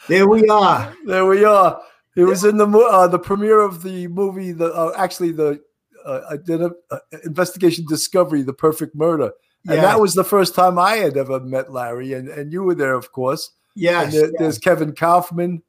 there 0.09 0.29
we 0.29 0.47
are. 0.49 0.95
There 1.07 1.27
we 1.27 1.45
are. 1.45 1.81
It 2.17 2.25
was 2.25 2.45
in 2.45 2.57
the 2.57 2.67
uh, 2.67 3.07
the 3.09 3.19
premiere 3.19 3.61
of 3.61 3.83
the 3.83 4.09
movie. 4.09 4.53
The 4.53 4.73
uh, 4.73 4.93
actually 4.97 5.33
the 5.33 5.61
uh, 6.05 6.21
I 6.31 6.37
did 6.37 6.63
a, 6.63 6.73
uh, 6.91 6.99
investigation 7.25 7.85
discovery, 7.89 8.43
the 8.43 8.53
perfect 8.53 8.95
murder, 8.95 9.33
and 9.67 9.77
yeah. 9.77 9.83
that 9.83 10.01
was 10.01 10.15
the 10.15 10.25
first 10.25 10.55
time 10.55 10.79
I 10.79 10.97
had 10.97 11.17
ever 11.17 11.41
met 11.41 11.73
Larry, 11.73 12.13
and 12.13 12.29
and 12.29 12.53
you 12.53 12.63
were 12.63 12.75
there, 12.75 12.95
of 12.95 13.13
course. 13.13 13.51
Yes. 13.75 14.13
There, 14.13 14.31
There's 14.37 14.59
Kevin 14.59 14.93
Kaufman 14.95 15.63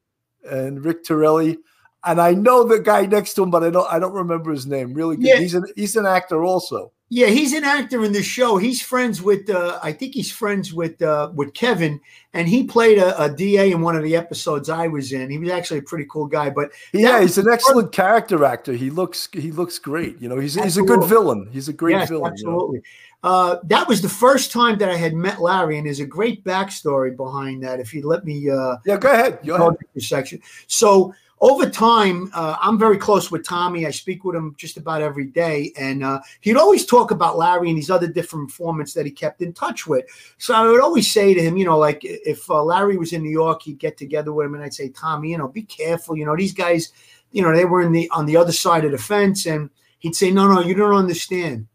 and 0.49 0.83
Rick 0.83 1.03
Torelli, 1.03 1.57
and 2.03 2.19
I 2.19 2.33
know 2.33 2.63
the 2.63 2.79
guy 2.79 3.05
next 3.05 3.33
to 3.35 3.43
him, 3.43 3.51
but 3.51 3.63
I 3.63 3.69
don't 3.69 3.91
I 3.91 3.99
don't 3.99 4.13
remember 4.13 4.51
his 4.51 4.65
name. 4.65 4.93
Really 4.93 5.17
good. 5.17 5.27
Yeah. 5.27 5.37
He's 5.37 5.53
an 5.53 5.65
he's 5.75 5.95
an 5.95 6.05
actor 6.05 6.43
also. 6.43 6.93
Yeah, 7.11 7.27
he's 7.27 7.53
an 7.53 7.63
actor 7.63 8.03
in 8.05 8.11
the 8.11 8.21
show. 8.21 8.57
He's 8.57 8.83
friends 8.83 9.19
with, 9.19 9.49
uh, 9.49 9.79
I 9.81 9.91
think 9.91 10.13
he's 10.13 10.31
friends 10.31 10.75
with 10.75 11.01
uh, 11.01 11.31
with 11.33 11.55
Kevin, 11.55 11.99
and 12.33 12.47
he 12.47 12.65
played 12.65 12.99
a, 12.99 13.23
a, 13.23 13.33
DA 13.33 13.71
in 13.71 13.81
one 13.81 13.95
of 13.95 14.03
the 14.03 14.15
episodes 14.15 14.69
I 14.69 14.87
was 14.87 15.11
in. 15.11 15.31
He 15.31 15.39
was 15.39 15.49
actually 15.49 15.79
a 15.79 15.83
pretty 15.83 16.05
cool 16.07 16.27
guy. 16.27 16.51
But 16.51 16.69
yeah, 16.93 17.19
he's 17.19 17.39
an 17.39 17.49
excellent 17.51 17.91
character 17.91 18.45
actor. 18.45 18.73
He 18.73 18.91
looks 18.91 19.27
he 19.33 19.51
looks 19.51 19.79
great. 19.79 20.21
You 20.21 20.29
know, 20.29 20.39
he's 20.39 20.53
he's 20.53 20.77
a 20.77 20.83
good 20.83 21.03
villain. 21.05 21.49
He's 21.51 21.67
a 21.67 21.73
great 21.73 21.97
yes, 21.97 22.09
villain. 22.09 22.31
Absolutely. 22.31 22.77
You 22.77 22.83
know? 23.23 23.29
uh, 23.29 23.59
that 23.63 23.87
was 23.87 24.03
the 24.03 24.09
first 24.09 24.51
time 24.51 24.77
that 24.77 24.89
I 24.89 24.95
had 24.95 25.15
met 25.15 25.41
Larry, 25.41 25.77
and 25.77 25.87
there's 25.87 25.99
a 25.99 26.05
great 26.05 26.43
backstory 26.43 27.17
behind 27.17 27.63
that. 27.63 27.79
If 27.79 27.91
you 27.91 28.07
let 28.07 28.23
me, 28.23 28.51
uh, 28.51 28.77
yeah, 28.85 28.97
go 28.97 29.11
ahead. 29.11 29.39
Go 29.43 29.55
ahead. 29.55 29.77
Section. 29.97 30.41
So 30.67 31.15
over 31.41 31.69
time, 31.69 32.29
uh, 32.33 32.57
I'm 32.61 32.77
very 32.77 32.97
close 32.97 33.31
with 33.31 33.45
Tommy. 33.45 33.85
I 33.85 33.91
speak 33.91 34.25
with 34.25 34.35
him 34.35 34.55
just 34.57 34.75
about 34.75 35.01
every 35.01 35.25
day, 35.25 35.71
and 35.77 36.03
uh, 36.03 36.19
he'd 36.41 36.57
always 36.57 36.85
talk 36.85 37.11
about 37.11 37.37
Larry 37.37 37.69
and 37.69 37.77
these 37.77 37.89
other 37.89 38.07
different 38.07 38.49
informants 38.49 38.93
that 38.93 39.05
he 39.05 39.11
kept 39.11 39.41
in 39.41 39.53
touch 39.53 39.87
with. 39.87 40.05
So 40.37 40.53
I 40.53 40.65
would 40.65 40.81
always 40.81 41.11
say 41.11 41.33
to 41.33 41.41
him, 41.41 41.55
you 41.55 41.63
know, 41.63 41.77
like 41.77 41.99
if 42.03 42.49
uh, 42.49 42.61
Larry 42.61 42.97
was 42.97 43.13
in 43.13 43.23
New 43.23 43.29
York, 43.29 43.61
he'd 43.61 43.79
get 43.79 43.97
together 43.97 44.33
with 44.33 44.47
him, 44.47 44.55
and 44.55 44.63
I'd 44.63 44.73
say, 44.73 44.89
Tommy, 44.89 45.31
you 45.31 45.37
know, 45.37 45.47
be 45.47 45.63
careful. 45.63 46.17
You 46.17 46.25
know, 46.25 46.35
these 46.35 46.53
guys, 46.53 46.91
you 47.31 47.41
know, 47.41 47.55
they 47.55 47.65
were 47.65 47.81
in 47.81 47.93
the 47.93 48.09
on 48.09 48.25
the 48.25 48.35
other 48.35 48.51
side 48.51 48.83
of 48.83 48.91
the 48.91 48.97
fence, 48.97 49.45
and 49.45 49.69
he'd 49.99 50.15
say, 50.15 50.31
No, 50.31 50.51
no, 50.51 50.59
you 50.59 50.73
don't 50.73 50.93
understand. 50.93 51.67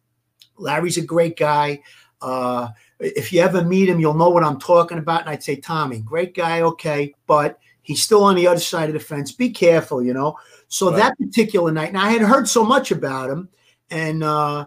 Larry's 0.59 0.99
a 0.99 1.03
great 1.03 1.39
guy. 1.39 1.81
Uh, 2.21 2.69
if 3.01 3.33
you 3.33 3.41
ever 3.41 3.65
meet 3.65 3.89
him, 3.89 3.99
you'll 3.99 4.15
know 4.15 4.31
what 4.31 4.45
I'm 4.45 4.59
talking 4.59 4.99
about. 4.99 5.23
And 5.23 5.31
I'd 5.31 5.43
say, 5.43 5.57
Tommy, 5.57 6.01
great 6.01 6.35
guy, 6.35 6.61
okay, 6.63 7.15
but 7.27 7.59
He's 7.85 8.03
still 8.03 8.25
on 8.25 8.35
the 8.35 8.47
other 8.47 8.61
side 8.61 8.89
of 8.89 8.95
the 8.95 9.01
fence. 9.01 9.31
Be 9.31 9.51
careful, 9.51 10.03
you 10.03 10.13
know. 10.13 10.37
So 10.69 10.91
right. 10.91 10.97
that 10.97 11.19
particular 11.19 11.71
night, 11.71 11.93
now 11.93 12.05
I 12.05 12.11
had 12.11 12.23
heard 12.23 12.49
so 12.49 12.65
much 12.65 12.91
about 12.91 13.31
him, 13.31 13.49
and 13.91 14.25
uh, 14.25 14.67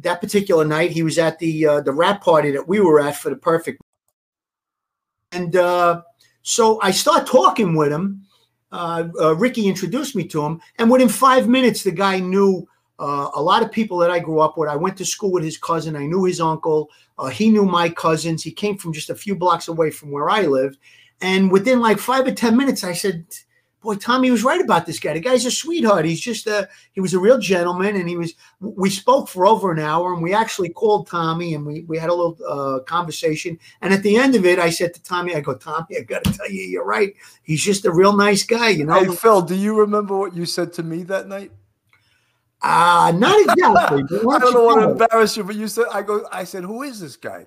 that 0.00 0.20
particular 0.20 0.64
night 0.64 0.92
he 0.92 1.02
was 1.02 1.18
at 1.18 1.38
the 1.40 1.66
uh, 1.66 1.80
the 1.80 1.92
wrap 1.92 2.22
party 2.22 2.52
that 2.52 2.66
we 2.66 2.80
were 2.80 3.00
at 3.00 3.16
for 3.16 3.30
the 3.30 3.36
perfect. 3.36 3.82
And 5.32 5.54
uh, 5.56 6.02
so 6.42 6.80
I 6.80 6.92
start 6.92 7.26
talking 7.26 7.74
with 7.74 7.92
him. 7.92 8.24
Uh, 8.70 9.08
uh, 9.20 9.34
Ricky 9.34 9.66
introduced 9.66 10.14
me 10.14 10.24
to 10.28 10.44
him, 10.44 10.60
and 10.78 10.90
within 10.90 11.08
five 11.08 11.48
minutes, 11.48 11.82
the 11.82 11.90
guy 11.90 12.20
knew 12.20 12.68
uh, 13.00 13.30
a 13.34 13.42
lot 13.42 13.62
of 13.62 13.72
people 13.72 13.98
that 13.98 14.10
I 14.10 14.20
grew 14.20 14.40
up 14.40 14.56
with. 14.56 14.68
I 14.68 14.76
went 14.76 14.96
to 14.98 15.04
school 15.04 15.32
with 15.32 15.42
his 15.42 15.58
cousin. 15.58 15.96
I 15.96 16.06
knew 16.06 16.24
his 16.24 16.40
uncle. 16.40 16.90
Uh, 17.18 17.26
he 17.26 17.50
knew 17.50 17.64
my 17.64 17.88
cousins. 17.88 18.42
He 18.42 18.52
came 18.52 18.76
from 18.76 18.92
just 18.92 19.10
a 19.10 19.14
few 19.14 19.34
blocks 19.34 19.68
away 19.68 19.90
from 19.90 20.10
where 20.10 20.30
I 20.30 20.42
lived. 20.42 20.78
And 21.20 21.50
within 21.50 21.80
like 21.80 21.98
five 21.98 22.26
or 22.26 22.32
10 22.32 22.56
minutes, 22.56 22.84
I 22.84 22.92
said, 22.92 23.26
boy, 23.84 23.94
Tommy 23.94 24.30
was 24.30 24.42
right 24.42 24.60
about 24.60 24.86
this 24.86 24.98
guy. 24.98 25.12
The 25.12 25.20
guy's 25.20 25.44
a 25.44 25.50
sweetheart. 25.50 26.06
He's 26.06 26.20
just 26.20 26.46
a, 26.46 26.68
he 26.92 27.00
was 27.00 27.14
a 27.14 27.18
real 27.18 27.38
gentleman. 27.38 27.96
And 27.96 28.08
he 28.08 28.16
was, 28.16 28.34
we 28.60 28.90
spoke 28.90 29.28
for 29.28 29.46
over 29.46 29.70
an 29.70 29.78
hour 29.78 30.12
and 30.12 30.22
we 30.22 30.34
actually 30.34 30.70
called 30.70 31.06
Tommy 31.06 31.54
and 31.54 31.64
we, 31.64 31.82
we 31.82 31.98
had 31.98 32.10
a 32.10 32.14
little 32.14 32.36
uh, 32.48 32.80
conversation. 32.80 33.58
And 33.82 33.92
at 33.92 34.02
the 34.02 34.16
end 34.16 34.34
of 34.34 34.44
it, 34.44 34.58
I 34.58 34.70
said 34.70 34.94
to 34.94 35.02
Tommy, 35.02 35.34
I 35.34 35.40
go, 35.40 35.54
Tommy, 35.54 35.98
I 35.98 36.00
got 36.00 36.24
to 36.24 36.32
tell 36.32 36.50
you, 36.50 36.62
you're 36.62 36.84
right. 36.84 37.14
He's 37.42 37.62
just 37.62 37.84
a 37.84 37.92
real 37.92 38.16
nice 38.16 38.42
guy, 38.42 38.70
you 38.70 38.84
know? 38.84 38.98
Hey, 38.98 39.14
Phil, 39.14 39.42
do 39.42 39.54
you 39.54 39.78
remember 39.78 40.16
what 40.16 40.34
you 40.34 40.46
said 40.46 40.72
to 40.74 40.82
me 40.82 41.04
that 41.04 41.28
night? 41.28 41.52
Uh, 42.62 43.12
not 43.14 43.38
exactly. 43.40 44.02
I 44.10 44.38
don't 44.38 44.54
what 44.54 44.80
to 44.80 44.90
embarrass 44.90 45.36
you, 45.36 45.44
but 45.44 45.56
you 45.56 45.68
said, 45.68 45.84
I 45.92 46.00
go, 46.00 46.26
I 46.32 46.44
said, 46.44 46.64
who 46.64 46.82
is 46.82 46.98
this 46.98 47.16
guy? 47.16 47.46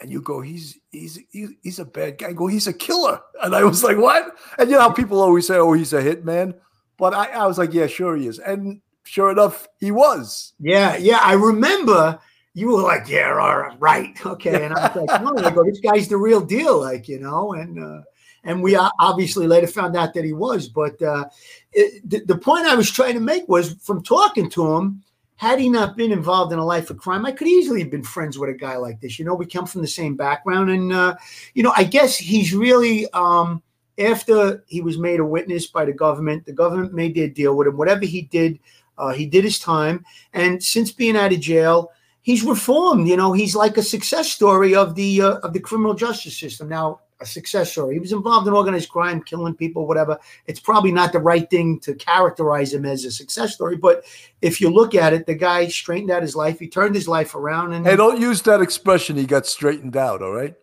And 0.00 0.10
you 0.10 0.20
go, 0.20 0.40
he's 0.40 0.78
he's 0.90 1.18
he's 1.30 1.78
a 1.78 1.84
bad 1.84 2.18
guy. 2.18 2.32
Go, 2.32 2.46
he's 2.46 2.66
a 2.66 2.72
killer. 2.72 3.20
And 3.42 3.54
I 3.54 3.64
was 3.64 3.82
like, 3.82 3.96
what? 3.96 4.36
And 4.58 4.70
you 4.70 4.76
know 4.76 4.90
people 4.90 5.20
always 5.20 5.46
say, 5.46 5.56
oh, 5.56 5.72
he's 5.72 5.92
a 5.92 6.02
hitman. 6.02 6.54
But 6.96 7.14
I, 7.14 7.26
I 7.26 7.46
was 7.46 7.58
like, 7.58 7.74
yeah, 7.74 7.86
sure 7.86 8.16
he 8.16 8.26
is. 8.26 8.38
And 8.38 8.80
sure 9.04 9.30
enough, 9.30 9.68
he 9.78 9.90
was. 9.90 10.54
Yeah, 10.58 10.96
yeah. 10.96 11.20
I 11.22 11.34
remember 11.34 12.18
you 12.54 12.68
were 12.68 12.82
like, 12.82 13.08
yeah, 13.08 13.36
all 13.38 13.58
right, 13.58 13.76
right. 13.78 14.26
okay. 14.26 14.64
And 14.64 14.74
I 14.74 14.88
was 14.88 15.06
like, 15.06 15.22
no, 15.22 15.50
go, 15.50 15.64
this 15.64 15.80
guy's 15.80 16.08
the 16.08 16.16
real 16.16 16.40
deal, 16.40 16.80
like 16.80 17.08
you 17.08 17.20
know, 17.20 17.52
and 17.52 17.82
uh, 17.82 18.02
and 18.44 18.62
we 18.62 18.76
obviously 18.76 19.46
later 19.46 19.66
found 19.66 19.96
out 19.96 20.14
that 20.14 20.24
he 20.24 20.32
was. 20.32 20.68
But 20.68 21.00
uh, 21.02 21.26
it, 21.72 22.08
the, 22.08 22.20
the 22.20 22.38
point 22.38 22.66
I 22.66 22.74
was 22.74 22.90
trying 22.90 23.14
to 23.14 23.20
make 23.20 23.48
was 23.48 23.74
from 23.82 24.02
talking 24.02 24.48
to 24.50 24.74
him. 24.74 25.02
Had 25.36 25.60
he 25.60 25.68
not 25.68 25.96
been 25.96 26.12
involved 26.12 26.52
in 26.52 26.58
a 26.58 26.64
life 26.64 26.88
of 26.88 26.96
crime, 26.96 27.26
I 27.26 27.32
could 27.32 27.46
easily 27.46 27.80
have 27.80 27.90
been 27.90 28.02
friends 28.02 28.38
with 28.38 28.48
a 28.48 28.54
guy 28.54 28.76
like 28.76 29.00
this. 29.00 29.18
You 29.18 29.24
know, 29.24 29.34
we 29.34 29.46
come 29.46 29.66
from 29.66 29.82
the 29.82 29.88
same 29.88 30.16
background, 30.16 30.70
and 30.70 30.92
uh, 30.92 31.16
you 31.54 31.62
know, 31.62 31.72
I 31.76 31.84
guess 31.84 32.16
he's 32.16 32.54
really. 32.54 33.10
Um, 33.12 33.62
after 33.98 34.62
he 34.66 34.80
was 34.80 34.98
made 34.98 35.20
a 35.20 35.24
witness 35.24 35.66
by 35.66 35.84
the 35.84 35.92
government, 35.92 36.44
the 36.44 36.52
government 36.52 36.92
made 36.92 37.14
their 37.14 37.28
deal 37.28 37.56
with 37.56 37.66
him. 37.66 37.76
Whatever 37.76 38.04
he 38.04 38.22
did, 38.22 38.58
uh, 38.98 39.12
he 39.12 39.26
did 39.26 39.44
his 39.44 39.58
time. 39.58 40.04
And 40.32 40.62
since 40.62 40.92
being 40.92 41.16
out 41.16 41.32
of 41.32 41.40
jail, 41.40 41.92
he's 42.22 42.42
reformed. 42.42 43.08
You 43.08 43.16
know, 43.16 43.32
he's 43.32 43.56
like 43.56 43.76
a 43.76 43.82
success 43.82 44.30
story 44.30 44.74
of 44.74 44.94
the 44.94 45.22
uh, 45.22 45.38
of 45.38 45.52
the 45.52 45.60
criminal 45.60 45.94
justice 45.94 46.38
system. 46.38 46.68
Now, 46.68 47.00
a 47.20 47.26
success 47.26 47.72
story. 47.72 47.94
He 47.94 48.00
was 48.00 48.12
involved 48.12 48.46
in 48.46 48.54
organized 48.54 48.90
crime, 48.90 49.22
killing 49.22 49.54
people, 49.54 49.86
whatever. 49.86 50.18
It's 50.46 50.60
probably 50.60 50.92
not 50.92 51.12
the 51.12 51.18
right 51.18 51.48
thing 51.48 51.80
to 51.80 51.94
characterize 51.94 52.72
him 52.72 52.84
as 52.84 53.04
a 53.04 53.10
success 53.10 53.54
story, 53.54 53.76
but 53.76 54.04
if 54.42 54.60
you 54.60 54.70
look 54.70 54.94
at 54.94 55.12
it, 55.12 55.26
the 55.26 55.34
guy 55.34 55.68
straightened 55.68 56.10
out 56.10 56.22
his 56.22 56.36
life. 56.36 56.58
He 56.58 56.68
turned 56.68 56.94
his 56.94 57.08
life 57.08 57.34
around. 57.34 57.72
And 57.72 57.86
hey, 57.86 57.96
don't 57.96 58.20
use 58.20 58.42
that 58.42 58.60
expression. 58.60 59.16
He 59.16 59.24
got 59.24 59.46
straightened 59.46 59.96
out. 59.96 60.22
All 60.22 60.32
right 60.32 60.54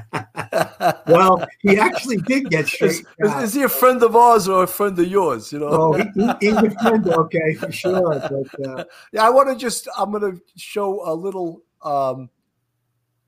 well, 1.06 1.44
he 1.60 1.78
actually 1.78 2.16
did 2.18 2.50
get 2.50 2.66
straight. 2.66 2.90
Is, 3.18 3.32
is, 3.34 3.42
is, 3.42 3.54
he 3.54 3.62
a 3.62 3.68
friend 3.68 4.02
of 4.02 4.16
ours 4.16 4.48
or 4.48 4.64
a 4.64 4.66
friend 4.66 4.98
of 4.98 5.06
yours? 5.06 5.52
You 5.52 5.60
know, 5.60 5.68
oh, 5.68 5.92
he, 5.92 6.02
he, 6.14 6.32
he's 6.40 6.56
a 6.56 6.70
friend. 6.70 7.06
Okay, 7.08 7.54
for 7.54 7.70
sure. 7.70 8.20
But, 8.20 8.66
uh, 8.66 8.84
yeah, 9.12 9.26
I 9.26 9.30
want 9.30 9.48
to 9.50 9.56
just. 9.56 9.88
I'm 9.96 10.10
going 10.10 10.36
to 10.36 10.42
show 10.56 11.08
a 11.08 11.14
little 11.14 11.62
um, 11.82 12.30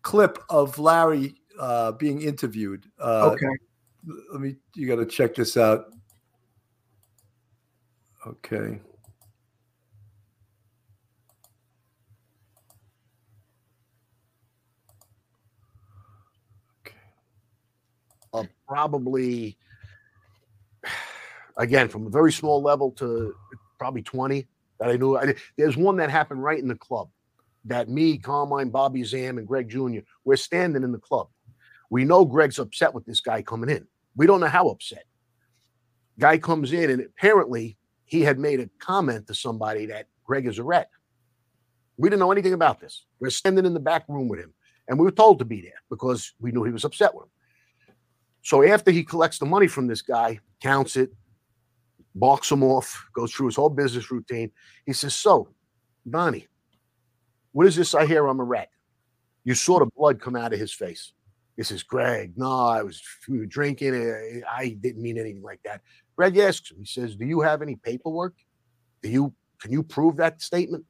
clip 0.02 0.38
of 0.48 0.78
Larry 0.78 1.34
uh, 1.58 1.92
being 1.92 2.22
interviewed. 2.22 2.84
Uh, 3.00 3.30
okay. 3.32 3.46
Let 4.32 4.40
me. 4.40 4.56
You 4.74 4.86
got 4.86 4.96
to 4.96 5.06
check 5.06 5.34
this 5.34 5.56
out. 5.56 5.86
Okay. 8.26 8.80
uh, 18.34 18.44
probably 18.68 19.56
again 21.56 21.88
from 21.88 22.06
a 22.06 22.10
very 22.10 22.32
small 22.32 22.60
level 22.60 22.90
to 22.90 23.34
probably 23.78 24.02
20 24.02 24.46
that 24.80 24.90
I 24.90 24.96
knew. 24.96 25.16
I, 25.16 25.34
there's 25.56 25.76
one 25.76 25.96
that 25.96 26.10
happened 26.10 26.42
right 26.42 26.58
in 26.58 26.68
the 26.68 26.74
club 26.74 27.08
that 27.64 27.88
me, 27.88 28.18
Carmine, 28.18 28.68
Bobby 28.70 29.04
Zam, 29.04 29.38
and 29.38 29.46
Greg 29.46 29.68
Jr. 29.68 30.00
we're 30.24 30.36
standing 30.36 30.82
in 30.82 30.92
the 30.92 30.98
club. 30.98 31.28
We 31.94 32.04
know 32.04 32.24
Greg's 32.24 32.58
upset 32.58 32.92
with 32.92 33.06
this 33.06 33.20
guy 33.20 33.40
coming 33.40 33.70
in. 33.70 33.86
We 34.16 34.26
don't 34.26 34.40
know 34.40 34.48
how 34.48 34.66
upset. 34.66 35.04
Guy 36.18 36.38
comes 36.38 36.72
in, 36.72 36.90
and 36.90 37.00
apparently 37.00 37.78
he 38.04 38.22
had 38.22 38.36
made 38.36 38.58
a 38.58 38.68
comment 38.80 39.28
to 39.28 39.34
somebody 39.36 39.86
that 39.86 40.08
Greg 40.24 40.48
is 40.48 40.58
a 40.58 40.64
rat. 40.64 40.90
We 41.96 42.10
didn't 42.10 42.18
know 42.18 42.32
anything 42.32 42.52
about 42.52 42.80
this. 42.80 43.06
We're 43.20 43.30
standing 43.30 43.64
in 43.64 43.74
the 43.74 43.78
back 43.78 44.06
room 44.08 44.26
with 44.26 44.40
him, 44.40 44.52
and 44.88 44.98
we 44.98 45.04
were 45.04 45.12
told 45.12 45.38
to 45.38 45.44
be 45.44 45.60
there 45.60 45.80
because 45.88 46.32
we 46.40 46.50
knew 46.50 46.64
he 46.64 46.72
was 46.72 46.84
upset 46.84 47.14
with 47.14 47.26
him. 47.26 47.30
So 48.42 48.64
after 48.64 48.90
he 48.90 49.04
collects 49.04 49.38
the 49.38 49.46
money 49.46 49.68
from 49.68 49.86
this 49.86 50.02
guy, 50.02 50.40
counts 50.60 50.96
it, 50.96 51.12
balks 52.16 52.50
him 52.50 52.64
off, 52.64 53.06
goes 53.14 53.32
through 53.32 53.46
his 53.46 53.54
whole 53.54 53.70
business 53.70 54.10
routine, 54.10 54.50
he 54.84 54.92
says, 54.94 55.14
So, 55.14 55.54
Bonnie, 56.04 56.48
what 57.52 57.68
is 57.68 57.76
this 57.76 57.94
I 57.94 58.04
hear 58.04 58.26
I'm 58.26 58.40
a 58.40 58.44
rat? 58.44 58.70
You 59.44 59.54
saw 59.54 59.78
the 59.78 59.86
blood 59.96 60.20
come 60.20 60.34
out 60.34 60.52
of 60.52 60.58
his 60.58 60.72
face. 60.72 61.12
He 61.56 61.62
is 61.62 61.82
Greg, 61.82 62.34
no, 62.36 62.66
I 62.66 62.82
was 62.82 63.00
we 63.28 63.38
were 63.38 63.46
drinking. 63.46 63.94
Eh, 63.94 64.40
I 64.50 64.70
didn't 64.80 65.02
mean 65.02 65.18
anything 65.18 65.42
like 65.42 65.60
that. 65.64 65.82
Greg 66.16 66.36
asks 66.38 66.70
him, 66.70 66.78
he 66.80 66.84
says, 66.84 67.16
Do 67.16 67.24
you 67.24 67.40
have 67.40 67.62
any 67.62 67.76
paperwork? 67.76 68.34
Do 69.02 69.08
you 69.08 69.34
can 69.60 69.72
you 69.72 69.82
prove 69.82 70.16
that 70.16 70.42
statement? 70.42 70.84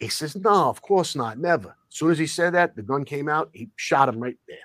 He 0.00 0.08
says, 0.08 0.34
No, 0.34 0.68
of 0.68 0.82
course 0.82 1.14
not, 1.14 1.38
never. 1.38 1.68
As 1.68 1.96
soon 1.96 2.10
as 2.10 2.18
he 2.18 2.26
said 2.26 2.54
that, 2.54 2.74
the 2.74 2.82
gun 2.82 3.04
came 3.04 3.28
out, 3.28 3.50
he 3.52 3.70
shot 3.76 4.08
him 4.08 4.20
right 4.20 4.38
there. 4.48 4.58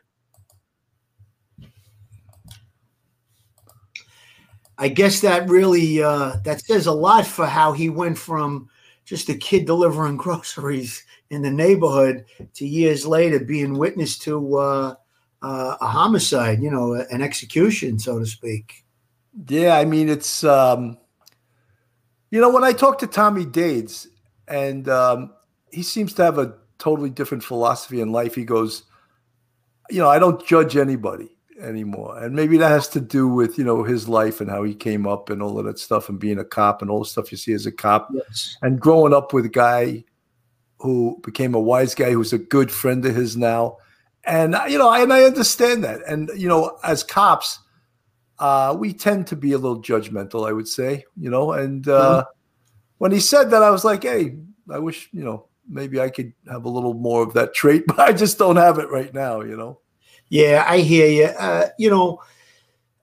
I 4.78 4.88
guess 4.88 5.20
that 5.20 5.50
really 5.50 6.02
uh, 6.02 6.38
that 6.46 6.62
says 6.62 6.88
a 6.88 6.92
lot 6.92 7.28
for 7.28 7.46
how 7.46 7.74
he 7.74 7.90
went 7.90 8.18
from 8.18 8.70
just 9.10 9.28
a 9.28 9.34
kid 9.34 9.66
delivering 9.66 10.18
groceries 10.18 11.04
in 11.32 11.42
the 11.42 11.50
neighborhood 11.50 12.26
to 12.54 12.68
years 12.68 13.08
later 13.08 13.40
being 13.40 13.76
witness 13.76 14.20
to 14.20 14.58
uh, 14.58 14.96
uh, 15.42 15.78
a 15.82 15.88
homicide, 15.88 16.62
you 16.62 16.70
know, 16.70 16.94
an 16.94 17.24
execution, 17.24 17.98
so 17.98 18.20
to 18.20 18.26
speak. 18.28 18.86
Yeah, 19.48 19.78
I 19.78 19.86
mean, 19.86 20.10
it's 20.10 20.44
um, 20.44 20.98
you 22.30 22.40
know 22.40 22.52
when 22.52 22.64
I 22.64 22.72
talk 22.72 23.00
to 23.00 23.08
Tommy 23.08 23.46
Dades, 23.46 24.08
and 24.48 24.88
um, 24.88 25.34
he 25.72 25.82
seems 25.82 26.14
to 26.14 26.24
have 26.24 26.38
a 26.38 26.54
totally 26.78 27.10
different 27.10 27.44
philosophy 27.44 28.02
in 28.02 28.12
life. 28.12 28.36
He 28.36 28.46
goes, 28.46 28.84
you 29.90 30.00
know, 30.00 30.10
I 30.10 30.20
don't 30.20 30.46
judge 30.46 30.78
anybody 30.78 31.30
anymore. 31.60 32.18
And 32.18 32.36
maybe 32.36 32.58
that 32.58 32.70
has 32.70 32.88
to 32.90 33.02
do 33.02 33.28
with, 33.28 33.58
you 33.58 33.64
know, 33.64 33.84
his 33.84 34.08
life 34.08 34.42
and 34.42 34.50
how 34.50 34.64
he 34.64 34.74
came 34.74 35.08
up 35.08 35.30
and 35.30 35.42
all 35.42 35.60
of 35.60 35.66
that 35.66 35.80
stuff 35.80 36.10
and 36.10 36.20
being 36.20 36.40
a 36.40 36.46
cop 36.46 36.82
and 36.82 36.90
all 36.90 37.00
the 37.00 37.06
stuff 37.06 37.32
you 37.32 37.38
see 37.38 37.54
as 37.54 37.66
a 37.66 37.72
cop. 37.72 38.10
Yes. 38.14 38.58
And 38.62 38.80
growing 38.80 39.14
up 39.14 39.34
with 39.34 39.46
a 39.46 39.50
guy 39.50 40.04
who 40.80 41.20
became 41.24 41.54
a 41.54 41.60
wise 41.60 41.94
guy 41.94 42.12
who's 42.12 42.34
a 42.34 42.38
good 42.38 42.72
friend 42.72 43.06
of 43.06 43.16
his 43.16 43.36
now. 43.36 43.78
And 44.24 44.56
you 44.68 44.78
know, 44.78 44.90
I, 44.90 45.02
and 45.02 45.14
I 45.14 45.24
understand 45.24 45.84
that. 45.84 46.02
And 46.08 46.30
you 46.36 46.48
know, 46.48 46.78
as 46.84 47.04
cops, 47.04 47.60
uh, 48.40 48.76
we 48.78 48.94
tend 48.94 49.28
to 49.28 49.36
be 49.36 49.52
a 49.52 49.58
little 49.58 49.82
judgmental, 49.82 50.48
I 50.48 50.54
would 50.54 50.68
say, 50.68 51.06
you 51.18 51.30
know, 51.30 51.52
and 51.52 51.88
uh, 51.88 52.24
mm-hmm. 52.24 52.30
when 52.98 53.12
he 53.12 53.20
said 53.20 53.52
that, 53.52 53.64
I 53.64 53.70
was 53.70 53.84
like, 53.84 54.04
hey, 54.04 54.38
I 54.72 54.80
wish, 54.80 55.10
you 55.12 55.24
know, 55.24 55.48
maybe 55.68 56.00
I 56.00 56.10
could 56.10 56.34
have 56.50 56.66
a 56.66 56.70
little 56.70 56.94
more 56.94 57.22
of 57.24 57.34
that 57.34 57.54
trait, 57.54 57.84
but 57.88 58.00
I 58.00 58.14
just 58.14 58.38
don't 58.38 58.56
have 58.56 58.80
it 58.80 58.90
right 58.90 59.14
now, 59.14 59.42
you 59.42 59.58
know. 59.58 59.82
Yeah, 60.30 60.66
I 60.68 60.80
hear 60.80 61.08
you. 61.08 61.26
Uh, 61.26 61.70
you 61.78 61.90
know, 61.90 62.22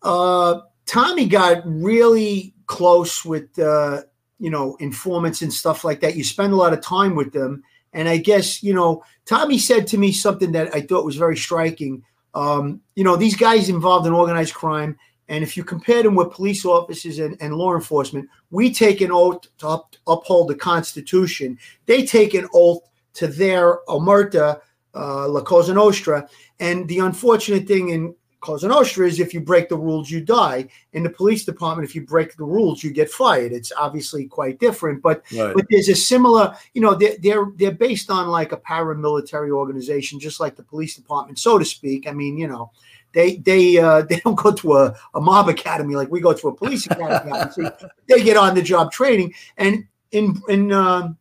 uh, 0.03 0.61
Tommy 0.87 1.27
got 1.27 1.63
really 1.67 2.55
close 2.67 3.25
with, 3.25 3.59
uh, 3.59 4.03
you 4.39 4.51
know, 4.51 4.77
informants 4.81 5.43
and 5.43 5.53
stuff 5.53 5.85
like 5.85 6.01
that. 6.01 6.17
You 6.17 6.25
spend 6.25 6.53
a 6.53 6.57
lot 6.57 6.73
of 6.73 6.81
time 6.81 7.15
with 7.15 7.33
them. 7.33 7.63
And 7.93 8.09
I 8.09 8.19
guess, 8.19 8.63
you 8.63 8.75
know, 8.75 9.03
Tommy 9.25 9.59
said 9.59 9.87
to 9.89 9.99
me 9.99 10.13
something 10.13 10.53
that 10.53 10.75
I 10.75 10.83
thought 10.83 11.05
was 11.05 11.17
very 11.17 11.37
striking. 11.37 12.03
Um, 12.35 12.81
you 12.95 13.03
know, 13.03 13.17
these 13.17 13.37
guys 13.37 13.69
involved 13.69 14.07
in 14.07 14.13
organized 14.13 14.55
crime. 14.55 14.97
And 15.29 15.43
if 15.43 15.57
you 15.57 15.65
compare 15.65 16.03
them 16.03 16.15
with 16.15 16.31
police 16.31 16.65
officers 16.65 17.19
and, 17.19 17.37
and 17.41 17.55
law 17.55 17.75
enforcement, 17.75 18.29
we 18.51 18.73
take 18.73 19.01
an 19.01 19.11
oath 19.11 19.47
to 19.59 19.69
up, 19.69 19.97
uphold 20.07 20.49
the 20.49 20.55
Constitution. 20.55 21.59
They 21.87 22.05
take 22.07 22.35
an 22.35 22.47
oath 22.55 22.83
to 23.15 23.27
their 23.27 23.79
omerta, 23.89 24.61
uh, 24.95 25.29
La 25.29 25.41
Cosa 25.41 25.75
Nostra. 25.75 26.29
And 26.61 26.89
the 26.89 27.01
unfortunate 27.01 27.67
thing 27.67 27.91
in 27.91 28.15
Cosa 28.41 28.69
Nostra 28.69 29.07
is 29.07 29.19
if 29.19 29.35
you 29.35 29.41
break 29.41 29.69
the 29.69 29.77
rules, 29.77 30.11
you 30.11 30.21
die. 30.21 30.69
In 30.93 31.03
the 31.03 31.11
police 31.11 31.45
department, 31.45 31.89
if 31.89 31.97
you 31.97 32.07
break 32.07 32.37
the 32.37 32.45
rules, 32.45 32.85
you 32.85 32.93
get 32.93 33.11
fired. 33.11 33.53
It's 33.53 33.73
obviously 33.77 34.27
quite 34.27 34.61
different, 34.61 35.03
but 35.03 35.25
right. 35.37 35.53
but 35.53 35.67
there's 35.69 35.89
a 35.89 35.97
similar, 35.97 36.55
you 36.73 36.81
know, 36.81 36.95
they're, 36.95 37.17
they're 37.19 37.47
they're 37.57 37.73
based 37.73 38.09
on 38.09 38.29
like 38.29 38.53
a 38.53 38.57
paramilitary 38.57 39.51
organization, 39.51 40.21
just 40.21 40.39
like 40.39 40.55
the 40.55 40.63
police 40.63 40.95
department, 40.95 41.39
so 41.39 41.59
to 41.59 41.65
speak. 41.65 42.07
I 42.07 42.13
mean, 42.13 42.39
you 42.39 42.47
know, 42.47 42.71
they 43.13 43.37
they 43.39 43.79
uh, 43.79 44.03
they 44.09 44.21
don't 44.21 44.37
go 44.37 44.53
to 44.53 44.75
a, 44.75 44.95
a 45.15 45.21
mob 45.21 45.49
academy 45.49 45.97
like 45.97 46.11
we 46.11 46.21
go 46.21 46.33
to 46.33 46.49
a 46.49 46.55
police 46.55 46.87
academy. 46.91 47.69
they 48.09 48.23
get 48.23 48.37
on 48.37 48.55
the 48.55 48.63
job 48.63 48.93
training, 48.93 49.35
and 49.57 49.87
in 50.13 50.41
in 50.49 50.71
uh, 50.71 51.13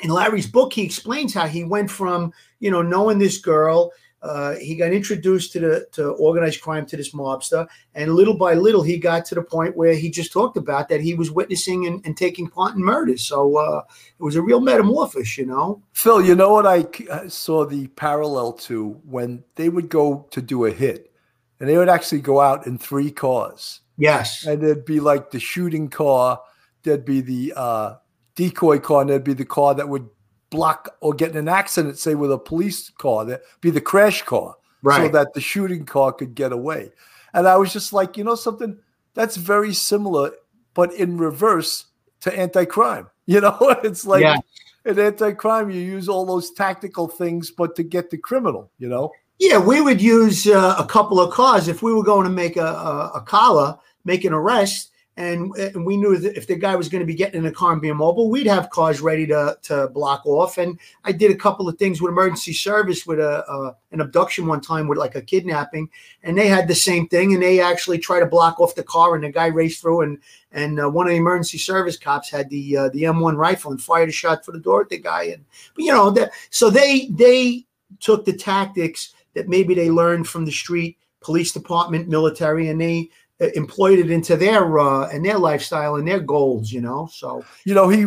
in 0.00 0.10
Larry's 0.10 0.48
book, 0.48 0.72
he 0.72 0.82
explains 0.82 1.32
how 1.32 1.46
he 1.46 1.62
went 1.62 1.90
from 1.90 2.32
you 2.58 2.72
know 2.72 2.82
knowing 2.82 3.18
this 3.18 3.38
girl 3.38 3.92
uh, 4.26 4.56
he 4.56 4.74
got 4.74 4.92
introduced 4.92 5.52
to 5.52 5.60
the 5.60 5.86
to 5.92 6.10
organized 6.10 6.60
crime 6.60 6.84
to 6.86 6.96
this 6.96 7.12
mobster, 7.12 7.66
and 7.94 8.14
little 8.14 8.36
by 8.36 8.54
little 8.54 8.82
he 8.82 8.98
got 8.98 9.24
to 9.26 9.34
the 9.34 9.42
point 9.42 9.76
where 9.76 9.94
he 9.94 10.10
just 10.10 10.32
talked 10.32 10.56
about 10.56 10.88
that 10.88 11.00
he 11.00 11.14
was 11.14 11.30
witnessing 11.30 11.86
and, 11.86 12.04
and 12.04 12.16
taking 12.16 12.48
part 12.48 12.74
in 12.74 12.82
murders. 12.82 13.24
So 13.24 13.56
uh, 13.56 13.82
it 14.18 14.22
was 14.22 14.36
a 14.36 14.42
real 14.42 14.60
metamorphosis, 14.60 15.38
you 15.38 15.46
know. 15.46 15.82
Phil, 15.92 16.22
you 16.22 16.34
know 16.34 16.52
what 16.52 16.66
I 16.66 17.28
saw 17.28 17.64
the 17.64 17.86
parallel 17.88 18.52
to 18.52 19.00
when 19.04 19.44
they 19.54 19.68
would 19.68 19.88
go 19.88 20.26
to 20.30 20.42
do 20.42 20.64
a 20.66 20.70
hit, 20.70 21.12
and 21.60 21.68
they 21.68 21.76
would 21.76 21.88
actually 21.88 22.20
go 22.20 22.40
out 22.40 22.66
in 22.66 22.78
three 22.78 23.10
cars. 23.10 23.80
Yes, 23.96 24.44
and 24.44 24.62
it'd 24.62 24.84
be 24.84 25.00
like 25.00 25.30
the 25.30 25.40
shooting 25.40 25.88
car, 25.88 26.40
there'd 26.82 27.04
be 27.04 27.20
the 27.20 27.54
uh, 27.56 27.94
decoy 28.34 28.78
car, 28.78 29.00
and 29.00 29.10
there'd 29.10 29.24
be 29.24 29.32
the 29.32 29.44
car 29.44 29.74
that 29.74 29.88
would 29.88 30.08
block 30.50 30.96
or 31.00 31.12
get 31.14 31.30
in 31.32 31.36
an 31.36 31.48
accident, 31.48 31.98
say 31.98 32.14
with 32.14 32.32
a 32.32 32.38
police 32.38 32.90
car, 32.90 33.24
that 33.24 33.42
be 33.60 33.70
the 33.70 33.80
crash 33.80 34.22
car, 34.22 34.56
right. 34.82 35.02
so 35.02 35.08
that 35.08 35.34
the 35.34 35.40
shooting 35.40 35.84
car 35.84 36.12
could 36.12 36.34
get 36.34 36.52
away. 36.52 36.90
And 37.34 37.46
I 37.46 37.56
was 37.56 37.72
just 37.72 37.92
like, 37.92 38.16
you 38.16 38.24
know, 38.24 38.34
something 38.34 38.78
that's 39.14 39.36
very 39.36 39.74
similar, 39.74 40.32
but 40.74 40.92
in 40.94 41.18
reverse. 41.18 41.86
to 42.20 42.32
anti-crime. 42.36 43.08
You 43.28 43.40
know, 43.40 43.58
it's 43.82 44.06
like 44.06 44.22
Yeah. 44.22 44.36
in 44.84 44.98
anti-crime, 45.00 45.68
you 45.68 45.80
use 45.80 46.08
all 46.08 46.24
those 46.24 46.52
tactical 46.52 47.08
things, 47.08 47.50
but 47.50 47.74
to 47.74 47.82
get 47.82 48.08
the 48.10 48.18
criminal. 48.18 48.70
You 48.78 48.88
know, 48.88 49.10
Yeah, 49.40 49.58
we 49.58 49.80
would 49.80 50.00
use 50.00 50.46
uh, 50.46 50.76
a 50.78 50.84
couple 50.86 51.20
of 51.20 51.32
cars 51.34 51.66
if 51.66 51.82
we 51.82 51.92
were 51.92 52.04
going 52.04 52.22
to 52.24 52.30
make 52.30 52.56
a, 52.56 52.64
a, 52.64 53.10
a 53.16 53.20
collar, 53.20 53.76
make 54.04 54.24
an 54.24 54.32
arrest, 54.32 54.92
and, 55.18 55.54
and 55.56 55.86
we 55.86 55.96
knew 55.96 56.18
that 56.18 56.36
if 56.36 56.46
the 56.46 56.56
guy 56.56 56.76
was 56.76 56.90
going 56.90 57.00
to 57.00 57.06
be 57.06 57.14
getting 57.14 57.40
in 57.40 57.46
a 57.46 57.52
car 57.52 57.72
and 57.72 57.80
being 57.80 57.96
mobile, 57.96 58.28
we'd 58.28 58.46
have 58.46 58.68
cars 58.68 59.00
ready 59.00 59.26
to, 59.28 59.56
to 59.62 59.88
block 59.88 60.26
off. 60.26 60.58
And 60.58 60.78
I 61.04 61.12
did 61.12 61.30
a 61.30 61.36
couple 61.36 61.68
of 61.68 61.78
things 61.78 62.02
with 62.02 62.10
emergency 62.10 62.52
service 62.52 63.06
with 63.06 63.18
a, 63.18 63.50
a 63.50 63.76
an 63.92 64.02
abduction 64.02 64.46
one 64.46 64.60
time 64.60 64.88
with 64.88 64.98
like 64.98 65.14
a 65.14 65.22
kidnapping, 65.22 65.88
and 66.22 66.36
they 66.36 66.48
had 66.48 66.68
the 66.68 66.74
same 66.74 67.08
thing, 67.08 67.32
and 67.32 67.42
they 67.42 67.60
actually 67.60 67.98
tried 67.98 68.20
to 68.20 68.26
block 68.26 68.60
off 68.60 68.74
the 68.74 68.82
car, 68.82 69.14
and 69.14 69.24
the 69.24 69.30
guy 69.30 69.46
raced 69.46 69.80
through, 69.80 70.02
and 70.02 70.18
and 70.52 70.78
uh, 70.78 70.90
one 70.90 71.06
of 71.06 71.12
the 71.12 71.16
emergency 71.16 71.58
service 71.58 71.96
cops 71.96 72.28
had 72.28 72.50
the 72.50 72.76
uh, 72.76 72.88
the 72.90 73.04
M1 73.04 73.36
rifle 73.36 73.70
and 73.70 73.80
fired 73.80 74.10
a 74.10 74.12
shot 74.12 74.44
for 74.44 74.52
the 74.52 74.58
door 74.58 74.82
at 74.82 74.90
the 74.90 74.98
guy, 74.98 75.24
and 75.24 75.44
but 75.74 75.84
you 75.84 75.92
know 75.92 76.10
that 76.10 76.32
so 76.50 76.68
they 76.68 77.08
they 77.12 77.64
took 78.00 78.26
the 78.26 78.32
tactics 78.34 79.14
that 79.32 79.48
maybe 79.48 79.74
they 79.74 79.90
learned 79.90 80.28
from 80.28 80.44
the 80.44 80.52
street 80.52 80.98
police 81.20 81.52
department, 81.52 82.08
military, 82.08 82.68
and 82.68 82.80
they 82.80 83.10
employed 83.40 83.98
it 83.98 84.10
into 84.10 84.36
their 84.36 84.78
uh, 84.78 85.08
and 85.08 85.24
their 85.24 85.38
lifestyle 85.38 85.96
and 85.96 86.06
their 86.06 86.20
goals. 86.20 86.72
You 86.72 86.80
know, 86.80 87.08
so 87.12 87.44
you 87.64 87.74
know 87.74 87.88
he 87.88 88.02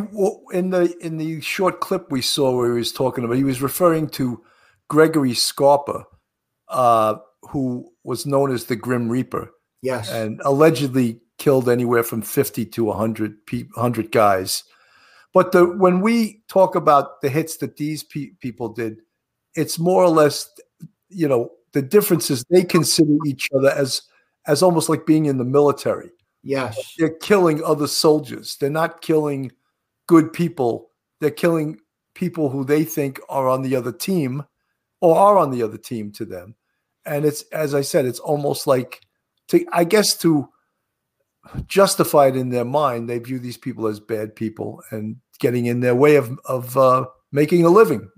in 0.51 0.69
the 0.69 0.93
in 1.01 1.17
the 1.17 1.41
short 1.41 1.79
clip 1.79 2.11
we 2.11 2.21
saw 2.21 2.55
where 2.55 2.71
he 2.71 2.77
was 2.77 2.91
talking 2.91 3.23
about, 3.23 3.37
he 3.37 3.43
was 3.43 3.61
referring 3.61 4.09
to 4.09 4.43
Gregory 4.87 5.33
Scarpa, 5.33 6.05
uh, 6.69 7.15
who 7.43 7.91
was 8.03 8.25
known 8.25 8.51
as 8.51 8.65
the 8.65 8.75
Grim 8.75 9.09
Reaper. 9.09 9.51
yes, 9.81 10.11
and 10.11 10.41
allegedly 10.43 11.19
killed 11.37 11.69
anywhere 11.69 12.03
from 12.03 12.21
50 12.21 12.65
to 12.65 12.83
100 12.83 13.45
pe- 13.45 13.63
100 13.73 14.11
guys 14.11 14.65
but 15.33 15.53
the 15.53 15.65
when 15.65 16.01
we 16.01 16.41
talk 16.49 16.75
about 16.75 17.21
the 17.21 17.29
hits 17.29 17.57
that 17.57 17.77
these 17.77 18.03
pe- 18.03 18.31
people 18.41 18.67
did 18.67 18.97
it's 19.55 19.79
more 19.79 20.03
or 20.03 20.09
less 20.09 20.49
you 21.07 21.27
know 21.27 21.49
the 21.71 21.81
difference 21.81 22.29
is 22.29 22.43
they 22.49 22.63
consider 22.63 23.15
each 23.25 23.47
other 23.55 23.69
as 23.69 24.01
as 24.47 24.63
almost 24.63 24.89
like 24.89 25.05
being 25.05 25.25
in 25.25 25.37
the 25.37 25.45
military. 25.45 26.11
Yes, 26.43 26.95
they're 26.97 27.09
killing 27.09 27.63
other 27.63 27.87
soldiers. 27.87 28.57
They're 28.57 28.69
not 28.69 29.01
killing 29.01 29.51
good 30.07 30.31
people. 30.31 30.91
They're 31.19 31.31
killing 31.31 31.79
people 32.13 32.49
who 32.49 32.63
they 32.63 32.83
think 32.83 33.19
are 33.29 33.49
on 33.49 33.61
the 33.61 33.75
other 33.75 33.91
team 33.91 34.43
or 35.01 35.17
are 35.17 35.37
on 35.37 35.51
the 35.51 35.63
other 35.63 35.77
team 35.77 36.11
to 36.13 36.25
them. 36.25 36.55
And 37.05 37.25
it's 37.25 37.43
as 37.53 37.73
i 37.73 37.81
said 37.81 38.05
it's 38.05 38.19
almost 38.19 38.67
like 38.67 39.01
to 39.47 39.65
i 39.71 39.83
guess 39.83 40.15
to 40.17 40.49
justify 41.65 42.27
it 42.27 42.35
in 42.35 42.49
their 42.49 42.65
mind 42.65 43.09
they 43.09 43.17
view 43.17 43.39
these 43.39 43.57
people 43.57 43.87
as 43.87 43.99
bad 43.99 44.35
people 44.35 44.83
and 44.91 45.15
getting 45.39 45.65
in 45.65 45.79
their 45.79 45.95
way 45.95 46.15
of 46.15 46.37
of 46.45 46.77
uh, 46.77 47.05
making 47.31 47.65
a 47.65 47.69
living. 47.69 48.09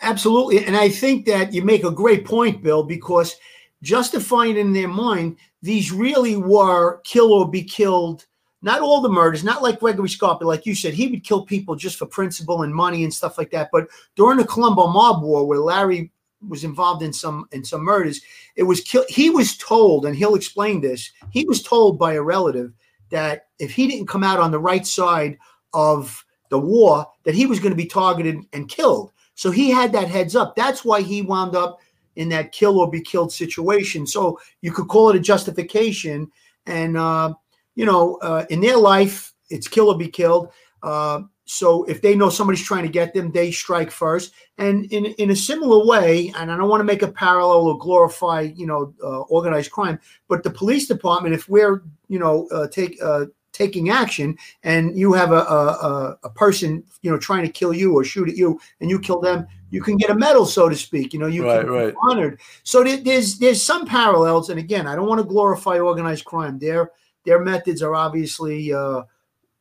Absolutely. 0.00 0.64
And 0.64 0.76
I 0.76 0.88
think 0.88 1.26
that 1.26 1.52
you 1.52 1.62
make 1.62 1.84
a 1.84 1.90
great 1.90 2.24
point, 2.24 2.62
Bill, 2.62 2.84
because 2.84 3.34
justifying 3.82 4.56
in 4.56 4.72
their 4.72 4.88
mind, 4.88 5.36
these 5.62 5.92
really 5.92 6.36
were 6.36 7.00
kill 7.02 7.32
or 7.32 7.50
be 7.50 7.62
killed. 7.62 8.26
Not 8.60 8.80
all 8.80 9.00
the 9.00 9.08
murders, 9.08 9.44
not 9.44 9.62
like 9.62 9.78
Gregory 9.78 10.08
Scarpa, 10.08 10.44
like 10.44 10.66
you 10.66 10.74
said, 10.74 10.92
he 10.92 11.06
would 11.06 11.22
kill 11.22 11.46
people 11.46 11.76
just 11.76 11.96
for 11.96 12.06
principle 12.06 12.62
and 12.62 12.74
money 12.74 13.04
and 13.04 13.14
stuff 13.14 13.38
like 13.38 13.50
that. 13.52 13.68
But 13.70 13.86
during 14.16 14.36
the 14.36 14.44
Colombo 14.44 14.88
Mob 14.88 15.22
War, 15.22 15.46
where 15.46 15.60
Larry 15.60 16.10
was 16.48 16.64
involved 16.64 17.02
in 17.02 17.12
some 17.12 17.46
in 17.52 17.64
some 17.64 17.82
murders, 17.82 18.20
it 18.56 18.64
was 18.64 18.80
kill. 18.80 19.04
He 19.08 19.30
was 19.30 19.56
told, 19.56 20.06
and 20.06 20.16
he'll 20.16 20.34
explain 20.34 20.80
this. 20.80 21.12
He 21.30 21.44
was 21.44 21.62
told 21.62 21.98
by 22.00 22.14
a 22.14 22.22
relative 22.22 22.72
that 23.10 23.46
if 23.60 23.70
he 23.70 23.86
didn't 23.86 24.08
come 24.08 24.24
out 24.24 24.40
on 24.40 24.50
the 24.50 24.58
right 24.58 24.86
side 24.86 25.38
of 25.72 26.24
the 26.50 26.58
war, 26.58 27.06
that 27.24 27.34
he 27.34 27.46
was 27.46 27.60
going 27.60 27.72
to 27.72 27.76
be 27.76 27.86
targeted 27.86 28.38
and 28.52 28.68
killed. 28.68 29.12
So 29.34 29.52
he 29.52 29.70
had 29.70 29.92
that 29.92 30.08
heads 30.08 30.34
up. 30.34 30.56
That's 30.56 30.84
why 30.84 31.02
he 31.02 31.22
wound 31.22 31.54
up 31.54 31.78
in 32.18 32.28
that 32.28 32.52
kill 32.52 32.78
or 32.80 32.90
be 32.90 33.00
killed 33.00 33.32
situation. 33.32 34.06
So 34.06 34.38
you 34.60 34.72
could 34.72 34.88
call 34.88 35.08
it 35.08 35.16
a 35.16 35.20
justification. 35.20 36.30
And 36.66 36.96
uh, 36.96 37.34
you 37.76 37.86
know, 37.86 38.16
uh, 38.16 38.44
in 38.50 38.60
their 38.60 38.76
life, 38.76 39.32
it's 39.48 39.68
kill 39.68 39.88
or 39.88 39.96
be 39.96 40.08
killed. 40.08 40.50
Uh, 40.82 41.22
so 41.44 41.84
if 41.84 42.02
they 42.02 42.14
know 42.14 42.28
somebody's 42.28 42.62
trying 42.62 42.82
to 42.82 42.90
get 42.90 43.14
them, 43.14 43.30
they 43.30 43.52
strike 43.52 43.90
first. 43.90 44.34
And 44.58 44.84
in 44.92 45.06
in 45.06 45.30
a 45.30 45.36
similar 45.36 45.86
way, 45.86 46.32
and 46.36 46.50
I 46.50 46.56
don't 46.56 46.68
want 46.68 46.80
to 46.80 46.92
make 46.92 47.02
a 47.02 47.12
parallel 47.12 47.68
or 47.68 47.78
glorify, 47.78 48.40
you 48.54 48.66
know, 48.66 48.92
uh, 49.02 49.20
organized 49.20 49.70
crime, 49.70 49.98
but 50.28 50.42
the 50.42 50.50
police 50.50 50.88
department, 50.88 51.34
if 51.34 51.48
we're, 51.48 51.84
you 52.08 52.18
know, 52.18 52.48
uh, 52.48 52.66
take 52.66 52.98
uh, 53.02 53.26
taking 53.52 53.90
action, 53.90 54.36
and 54.62 54.96
you 54.98 55.12
have 55.12 55.32
a, 55.32 55.40
a 55.40 56.18
a 56.24 56.30
person, 56.30 56.84
you 57.02 57.10
know, 57.10 57.18
trying 57.18 57.44
to 57.44 57.52
kill 57.52 57.72
you 57.72 57.94
or 57.94 58.04
shoot 58.04 58.28
at 58.28 58.36
you, 58.36 58.60
and 58.80 58.90
you 58.90 58.98
kill 58.98 59.20
them, 59.20 59.46
you 59.70 59.82
can 59.82 59.96
get 59.96 60.10
a 60.10 60.14
medal, 60.14 60.46
so 60.46 60.68
to 60.68 60.76
speak. 60.76 61.12
You 61.12 61.18
know, 61.18 61.26
you 61.26 61.44
Right, 61.44 61.60
can 61.60 61.70
right. 61.70 61.92
be 61.92 61.98
honored. 62.02 62.40
So 62.62 62.82
there, 62.84 62.96
there's 62.98 63.38
there's 63.38 63.62
some 63.62 63.86
parallels, 63.86 64.50
and 64.50 64.58
again, 64.58 64.86
I 64.86 64.96
don't 64.96 65.08
want 65.08 65.20
to 65.20 65.26
glorify 65.26 65.78
organized 65.78 66.24
crime. 66.24 66.58
Their 66.58 66.92
their 67.24 67.40
methods 67.40 67.82
are 67.82 67.94
obviously, 67.94 68.72
uh, 68.72 69.02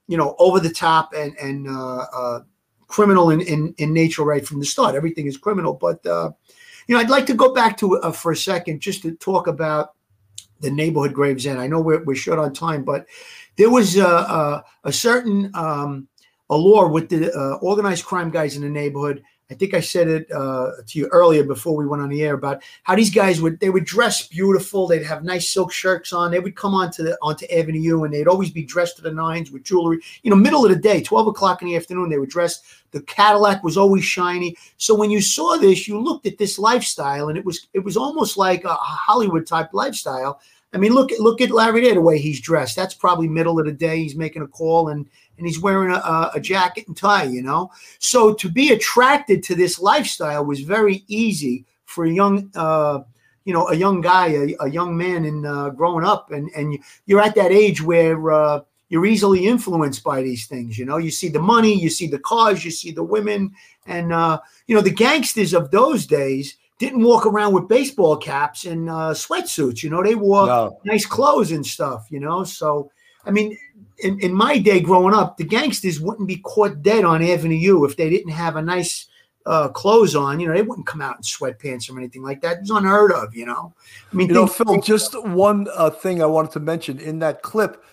you 0.08 0.18
know, 0.18 0.36
over 0.40 0.60
the 0.60 0.70
top 0.70 1.14
and 1.16 1.36
and 1.38 1.68
uh, 1.68 2.06
uh, 2.14 2.40
criminal 2.88 3.32
in, 3.32 3.42
in 3.42 3.74
in 3.78 3.94
nature 3.94 4.24
right 4.24 4.46
from 4.48 4.60
the 4.60 4.66
start. 4.66 4.96
Everything 4.96 5.28
is 5.28 5.38
criminal, 5.38 5.74
but 5.74 6.06
uh, 6.06 6.32
you 6.88 6.96
know, 6.96 7.02
I'd 7.02 7.10
like 7.10 7.26
to 7.28 7.34
go 7.34 7.54
back 7.54 7.78
to 7.78 7.98
uh, 8.00 8.12
for 8.12 8.32
a 8.32 8.38
second 8.38 8.80
just 8.80 9.02
to 9.02 9.16
talk 9.16 9.48
about 9.48 9.94
the 10.62 10.72
neighborhood 10.72 11.14
Gravesend. 11.14 11.60
I 11.60 11.68
know 11.68 11.82
we're 11.82 12.04
we're 12.04 12.16
short 12.16 12.40
on 12.40 12.54
time, 12.54 12.84
but 12.84 13.06
there 13.58 13.70
was 13.70 13.98
a 13.98 14.06
a, 14.06 14.66
a 14.86 14.94
certain 14.94 15.52
um, 15.54 16.08
allure 16.50 16.88
with 16.88 17.10
the 17.10 17.32
uh, 17.34 17.56
organized 17.56 18.06
crime 18.06 18.30
guys 18.30 18.56
in 18.56 18.62
the 18.62 18.70
neighborhood. 18.70 19.24
I 19.50 19.54
think 19.54 19.74
I 19.74 19.80
said 19.80 20.10
it 20.10 20.30
uh, 20.30 20.72
to 20.86 21.00
you 21.00 21.08
earlier 21.08 21.42
before 21.42 21.78
we 21.78 21.88
went 21.88 22.02
on 22.02 22.10
the 22.10 22.22
air 22.22 22.34
about 22.34 22.62
how 22.84 22.98
these 22.98 23.10
guys 23.10 23.42
would 23.42 23.62
they 23.62 23.70
would 23.70 23.86
dress 23.86 24.28
beautiful. 24.28 24.88
They'd 24.88 25.06
have 25.06 25.24
nice 25.24 25.48
silk 25.50 25.72
shirts 25.72 26.12
on. 26.12 26.32
They 26.32 26.42
would 26.42 26.58
come 26.58 26.74
onto 26.74 27.02
the 27.02 27.18
onto 27.22 27.46
Avenue 27.46 28.04
and 28.04 28.14
they'd 28.14 28.28
always 28.28 28.52
be 28.52 28.64
dressed 28.64 28.98
to 28.98 29.04
the 29.04 29.12
nines 29.12 29.50
with 29.50 29.64
jewelry. 29.64 30.00
You 30.24 30.32
know, 30.32 30.36
middle 30.36 30.66
of 30.66 30.72
the 30.72 30.78
day, 30.78 31.02
twelve 31.02 31.28
o'clock 31.28 31.62
in 31.62 31.70
the 31.70 31.78
afternoon, 31.78 32.10
they 32.10 32.18
were 32.18 32.26
dressed. 32.26 32.66
The 32.92 33.02
Cadillac 33.04 33.64
was 33.64 33.78
always 33.78 34.04
shiny. 34.04 34.56
So 34.78 34.96
when 34.96 35.12
you 35.12 35.22
saw 35.22 35.58
this, 35.58 35.88
you 35.88 35.98
looked 35.98 36.26
at 36.26 36.38
this 36.38 36.60
lifestyle, 36.60 37.30
and 37.30 37.38
it 37.38 37.46
was 37.46 37.68
it 37.74 37.80
was 37.80 37.96
almost 37.96 38.36
like 38.36 38.66
a 38.66 38.74
Hollywood 38.74 39.48
type 39.48 39.70
lifestyle. 39.72 40.42
I 40.74 40.78
mean, 40.78 40.94
look 40.94 41.12
at 41.12 41.20
look 41.20 41.40
at 41.42 41.52
Larry 41.52 41.82
there, 41.82 41.94
the 41.94 42.02
way 42.02 42.18
he's 42.18 42.42
dressed. 42.42 42.76
That's 42.76 42.94
probably 42.94 43.28
middle 43.28 43.60
of 43.60 43.66
the 43.66 43.72
day. 43.72 44.00
He's 44.00 44.16
making 44.16 44.42
a 44.42 44.48
call 44.48 44.90
and 44.90 45.08
and 45.38 45.48
he's 45.48 45.60
wearing 45.62 45.92
a, 45.94 46.32
a, 46.34 46.40
jacket 46.40 46.88
and 46.88 46.98
tie, 46.98 47.24
you 47.24 47.42
know. 47.42 47.72
So 48.00 48.34
to 48.34 48.50
be 48.50 48.72
attracted 48.74 49.44
to 49.44 49.56
this 49.56 49.80
lifestyle 49.80 50.44
was 50.46 50.62
very 50.62 51.04
easy 51.08 51.64
for 51.86 52.06
a 52.06 52.12
young, 52.12 52.50
uh, 52.56 53.02
you 53.46 53.54
know, 53.54 53.68
a 53.70 53.76
young 53.76 54.02
guy, 54.02 54.28
a, 54.30 54.56
a 54.62 54.70
young 54.70 54.98
man, 54.98 55.26
in 55.26 55.46
uh, 55.46 55.70
growing 55.70 56.06
up, 56.06 56.32
and 56.32 56.50
and 56.56 56.74
you- 56.74 56.80
you're 57.06 57.22
at 57.22 57.36
that 57.36 57.52
age 57.52 57.82
where 57.82 58.32
uh, 58.32 58.62
you're 58.90 59.06
easily 59.06 59.48
influenced 59.48 60.04
by 60.04 60.22
these 60.22 60.48
things. 60.48 60.78
You 60.78 60.86
know, 60.86 60.98
you 60.98 61.12
see 61.12 61.30
the 61.30 61.42
money, 61.42 61.74
you 61.74 61.90
see 61.90 62.08
the 62.08 62.20
cars, 62.20 62.66
you 62.66 62.72
see 62.72 62.92
the 62.92 63.04
women, 63.04 63.52
and 63.86 64.12
uh, 64.12 64.40
you 64.68 64.76
know 64.76 64.82
the 64.82 64.92
gangsters 64.92 65.54
of 65.54 65.72
those 65.72 66.06
days 66.06 66.58
didn't 66.80 67.04
walk 67.04 67.26
around 67.26 67.54
with 67.54 67.68
baseball 67.68 68.18
caps 68.18 68.66
and 68.66 68.90
uh, 68.90 69.14
sweatsuits. 69.14 69.84
You 69.84 69.90
know, 69.90 70.04
they 70.04 70.16
wore 70.16 70.48
no 70.48 70.80
nice 70.84 71.06
clothes 71.06 71.52
and 71.52 71.66
stuff, 71.66 72.08
you 72.10 72.20
know. 72.20 72.44
So, 72.44 72.92
I 73.26 73.32
mean, 73.32 73.58
in, 74.00 74.20
in 74.20 74.34
my 74.34 74.58
day 74.58 74.80
growing 74.80 75.14
up, 75.14 75.38
the 75.38 75.44
gangsters 75.44 76.00
wouldn't 76.00 76.28
be 76.28 76.38
caught 76.38 76.82
dead 76.82 77.04
on 77.04 77.24
Avenue 77.24 77.56
U 77.56 77.86
if 77.86 77.98
they 77.98 78.10
didn't 78.10 78.32
have 78.32 78.56
a 78.56 78.62
nice 78.62 79.08
uh, 79.46 79.70
clothes 79.70 80.16
on. 80.16 80.40
You 80.40 80.48
know, 80.48 80.54
they 80.54 80.62
wouldn't 80.62 80.88
come 80.88 81.02
out 81.02 81.16
in 81.18 81.24
sweatpants 81.24 81.92
or 81.92 81.98
anything 81.98 82.22
like 82.22 82.42
that. 82.42 82.60
It's 82.60 82.70
unheard 82.70 83.12
of, 83.12 83.36
you 83.36 83.46
know. 83.46 83.74
I 84.12 84.16
mean, 84.16 84.28
You 84.28 84.36
know, 84.36 84.48
Phil, 84.48 84.80
just 84.82 85.20
one 85.28 85.68
uh, 85.76 85.90
thing 85.90 86.22
I 86.22 86.28
wanted 86.28 86.52
to 86.52 86.60
mention 86.60 87.00
in 87.00 87.20
that 87.20 87.42
clip 87.42 87.84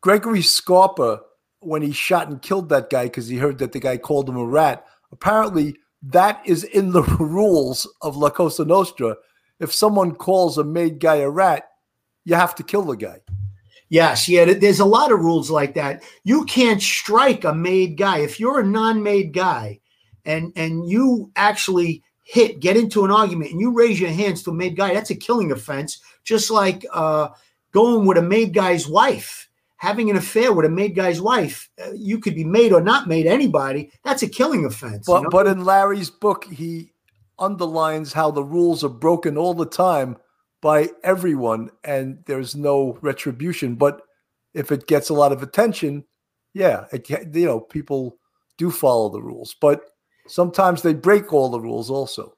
Gregory 0.00 0.42
Scarpa, 0.42 1.22
when 1.60 1.82
he 1.82 1.92
shot 1.92 2.28
and 2.28 2.40
killed 2.40 2.68
that 2.68 2.88
guy 2.88 3.04
because 3.04 3.28
he 3.28 3.38
heard 3.38 3.58
that 3.58 3.72
the 3.72 3.80
guy 3.80 3.96
called 3.96 4.28
him 4.28 4.36
a 4.36 4.44
rat, 4.44 4.86
apparently 5.10 5.76
that 6.02 6.40
is 6.44 6.64
in 6.64 6.90
the 6.92 7.02
rules 7.20 7.86
of 8.02 8.16
La 8.16 8.30
Cosa 8.30 8.64
Nostra. 8.64 9.16
If 9.60 9.74
someone 9.74 10.14
calls 10.14 10.58
a 10.58 10.64
made 10.64 11.00
guy 11.00 11.16
a 11.16 11.30
rat, 11.30 11.68
you 12.24 12.34
have 12.34 12.54
to 12.56 12.62
kill 12.62 12.82
the 12.82 12.96
guy. 12.96 13.20
Yes, 13.88 14.28
yeah. 14.28 14.44
There's 14.44 14.80
a 14.80 14.84
lot 14.84 15.12
of 15.12 15.20
rules 15.20 15.50
like 15.50 15.74
that. 15.74 16.02
You 16.22 16.44
can't 16.44 16.82
strike 16.82 17.44
a 17.44 17.54
made 17.54 17.96
guy 17.96 18.18
if 18.18 18.38
you're 18.38 18.60
a 18.60 18.66
non-made 18.66 19.32
guy, 19.32 19.80
and 20.26 20.52
and 20.56 20.88
you 20.88 21.30
actually 21.36 22.02
hit, 22.24 22.60
get 22.60 22.76
into 22.76 23.06
an 23.06 23.10
argument, 23.10 23.52
and 23.52 23.60
you 23.60 23.72
raise 23.72 23.98
your 23.98 24.10
hands 24.10 24.42
to 24.42 24.50
a 24.50 24.54
made 24.54 24.76
guy. 24.76 24.92
That's 24.92 25.10
a 25.10 25.16
killing 25.16 25.50
offense. 25.50 26.00
Just 26.22 26.50
like 26.50 26.84
uh, 26.92 27.28
going 27.72 28.06
with 28.06 28.18
a 28.18 28.22
made 28.22 28.52
guy's 28.52 28.86
wife, 28.86 29.47
having 29.78 30.10
an 30.10 30.16
affair 30.16 30.52
with 30.52 30.66
a 30.66 30.68
made 30.68 30.94
guy's 30.94 31.20
wife. 31.20 31.70
Uh, 31.82 31.92
you 31.96 32.18
could 32.18 32.34
be 32.34 32.44
made 32.44 32.72
or 32.72 32.80
not 32.80 33.08
made. 33.08 33.26
Anybody. 33.26 33.90
That's 34.04 34.22
a 34.22 34.28
killing 34.28 34.64
offense. 34.64 35.08
you 35.08 35.14
But 35.14 35.22
know? 35.24 35.28
but 35.30 35.46
in 35.46 35.64
Larry's 35.64 36.10
book, 36.10 36.44
he 36.44 36.92
underlines 37.38 38.12
how 38.12 38.30
the 38.30 38.44
rules 38.44 38.84
are 38.84 38.88
broken 38.88 39.36
all 39.38 39.54
the 39.54 39.66
time 39.66 40.16
by 40.60 40.90
everyone, 41.04 41.70
and 41.84 42.18
there's 42.26 42.56
no 42.56 42.98
retribution. 43.00 43.76
But 43.76 44.02
if 44.54 44.72
it 44.72 44.88
gets 44.88 45.08
a 45.08 45.14
lot 45.14 45.32
of 45.32 45.42
attention, 45.42 46.04
yeah, 46.52 46.86
it, 46.92 47.08
you 47.08 47.46
know, 47.46 47.60
people 47.60 48.18
do 48.56 48.70
follow 48.70 49.08
the 49.08 49.22
rules, 49.22 49.54
but 49.60 49.82
sometimes 50.26 50.82
they 50.82 50.94
break 50.94 51.32
all 51.32 51.48
the 51.48 51.60
rules 51.60 51.90
also. 51.90 52.36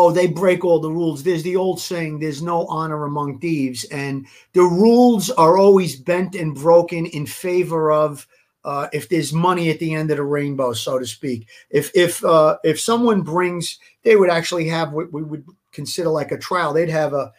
Oh, 0.00 0.12
they 0.12 0.28
break 0.28 0.64
all 0.64 0.78
the 0.78 0.92
rules. 0.92 1.24
There's 1.24 1.42
the 1.42 1.56
old 1.56 1.80
saying, 1.80 2.20
there's 2.20 2.40
no 2.40 2.66
honor 2.68 3.04
among 3.04 3.40
thieves. 3.40 3.82
And 3.86 4.28
the 4.52 4.62
rules 4.62 5.28
are 5.30 5.58
always 5.58 5.96
bent 5.96 6.36
and 6.36 6.54
broken 6.54 7.06
in 7.06 7.26
favor 7.26 7.90
of 7.90 8.24
uh, 8.64 8.86
if 8.92 9.08
there's 9.08 9.32
money 9.32 9.70
at 9.70 9.80
the 9.80 9.92
end 9.94 10.12
of 10.12 10.18
the 10.18 10.22
rainbow, 10.22 10.72
so 10.72 11.00
to 11.00 11.06
speak. 11.06 11.48
If 11.70 11.90
if 11.96 12.24
uh, 12.24 12.58
if 12.62 12.78
someone 12.78 13.22
brings, 13.22 13.76
they 14.04 14.14
would 14.14 14.30
actually 14.30 14.68
have 14.68 14.92
what 14.92 15.12
we 15.12 15.24
would 15.24 15.44
consider 15.72 16.10
like 16.10 16.30
a 16.30 16.38
trial. 16.38 16.72
They'd 16.72 16.88
have 16.90 17.12
a 17.12 17.32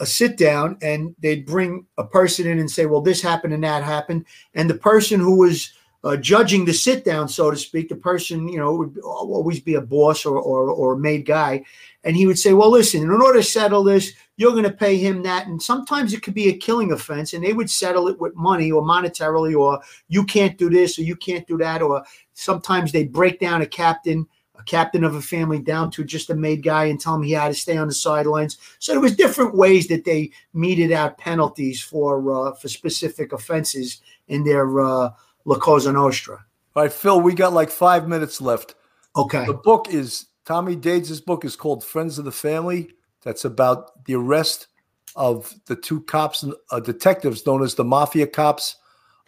a 0.00 0.04
sit 0.04 0.36
down 0.36 0.76
and 0.82 1.16
they'd 1.20 1.46
bring 1.46 1.86
a 1.96 2.04
person 2.04 2.46
in 2.46 2.58
and 2.58 2.70
say, 2.70 2.84
well, 2.84 3.00
this 3.00 3.22
happened 3.22 3.54
and 3.54 3.64
that 3.64 3.84
happened. 3.84 4.26
And 4.52 4.68
the 4.68 4.74
person 4.74 5.18
who 5.18 5.38
was 5.38 5.72
uh, 6.02 6.16
judging 6.16 6.64
the 6.64 6.72
sit 6.72 7.04
down, 7.04 7.28
so 7.28 7.50
to 7.50 7.56
speak, 7.56 7.88
the 7.88 7.96
person, 7.96 8.48
you 8.48 8.58
know, 8.58 8.74
would 8.74 8.98
always 9.00 9.60
be 9.60 9.74
a 9.74 9.80
boss 9.80 10.24
or, 10.24 10.38
or, 10.38 10.70
or 10.70 10.94
a 10.94 10.98
made 10.98 11.26
guy. 11.26 11.62
And 12.04 12.16
he 12.16 12.26
would 12.26 12.38
say, 12.38 12.54
well, 12.54 12.70
listen, 12.70 13.02
in 13.02 13.10
order 13.10 13.40
to 13.40 13.42
settle 13.42 13.84
this, 13.84 14.12
you're 14.38 14.52
going 14.52 14.64
to 14.64 14.72
pay 14.72 14.96
him 14.96 15.22
that. 15.24 15.46
And 15.46 15.62
sometimes 15.62 16.14
it 16.14 16.22
could 16.22 16.32
be 16.32 16.48
a 16.48 16.56
killing 16.56 16.92
offense, 16.92 17.34
and 17.34 17.44
they 17.44 17.52
would 17.52 17.68
settle 17.68 18.08
it 18.08 18.18
with 18.18 18.34
money 18.34 18.72
or 18.72 18.82
monetarily, 18.82 19.54
or 19.54 19.80
you 20.08 20.24
can't 20.24 20.56
do 20.56 20.70
this 20.70 20.98
or 20.98 21.02
you 21.02 21.16
can't 21.16 21.46
do 21.46 21.58
that. 21.58 21.82
Or 21.82 22.02
sometimes 22.32 22.92
they 22.92 23.04
break 23.04 23.38
down 23.38 23.60
a 23.60 23.66
captain, 23.66 24.26
a 24.58 24.62
captain 24.62 25.04
of 25.04 25.16
a 25.16 25.20
family 25.20 25.58
down 25.58 25.90
to 25.90 26.04
just 26.04 26.30
a 26.30 26.34
made 26.34 26.62
guy 26.62 26.86
and 26.86 26.98
tell 26.98 27.14
him 27.16 27.22
he 27.22 27.32
had 27.32 27.48
to 27.48 27.54
stay 27.54 27.76
on 27.76 27.88
the 27.88 27.94
sidelines. 27.94 28.56
So 28.78 28.92
there 28.92 29.00
was 29.02 29.14
different 29.14 29.54
ways 29.54 29.86
that 29.88 30.06
they 30.06 30.30
meted 30.54 30.92
out 30.92 31.18
penalties 31.18 31.82
for 31.82 32.48
uh, 32.48 32.54
for 32.54 32.68
specific 32.68 33.34
offenses 33.34 34.00
in 34.28 34.44
their 34.44 34.80
uh, 34.80 35.10
La 35.44 35.58
Cosa 35.58 35.92
Nostra. 35.92 36.44
All 36.74 36.84
right, 36.84 36.92
Phil, 36.92 37.20
we 37.20 37.34
got 37.34 37.52
like 37.52 37.70
five 37.70 38.08
minutes 38.08 38.40
left. 38.40 38.74
Okay. 39.16 39.44
The 39.46 39.54
book 39.54 39.88
is 39.90 40.26
Tommy 40.44 40.76
Dades' 40.76 41.20
book 41.20 41.44
is 41.44 41.56
called 41.56 41.84
Friends 41.84 42.18
of 42.18 42.24
the 42.24 42.32
Family. 42.32 42.90
That's 43.22 43.44
about 43.44 44.04
the 44.04 44.14
arrest 44.14 44.68
of 45.16 45.52
the 45.66 45.76
two 45.76 46.02
cops, 46.02 46.44
uh, 46.70 46.80
detectives 46.80 47.44
known 47.44 47.62
as 47.62 47.74
the 47.74 47.84
Mafia 47.84 48.26
cops, 48.26 48.76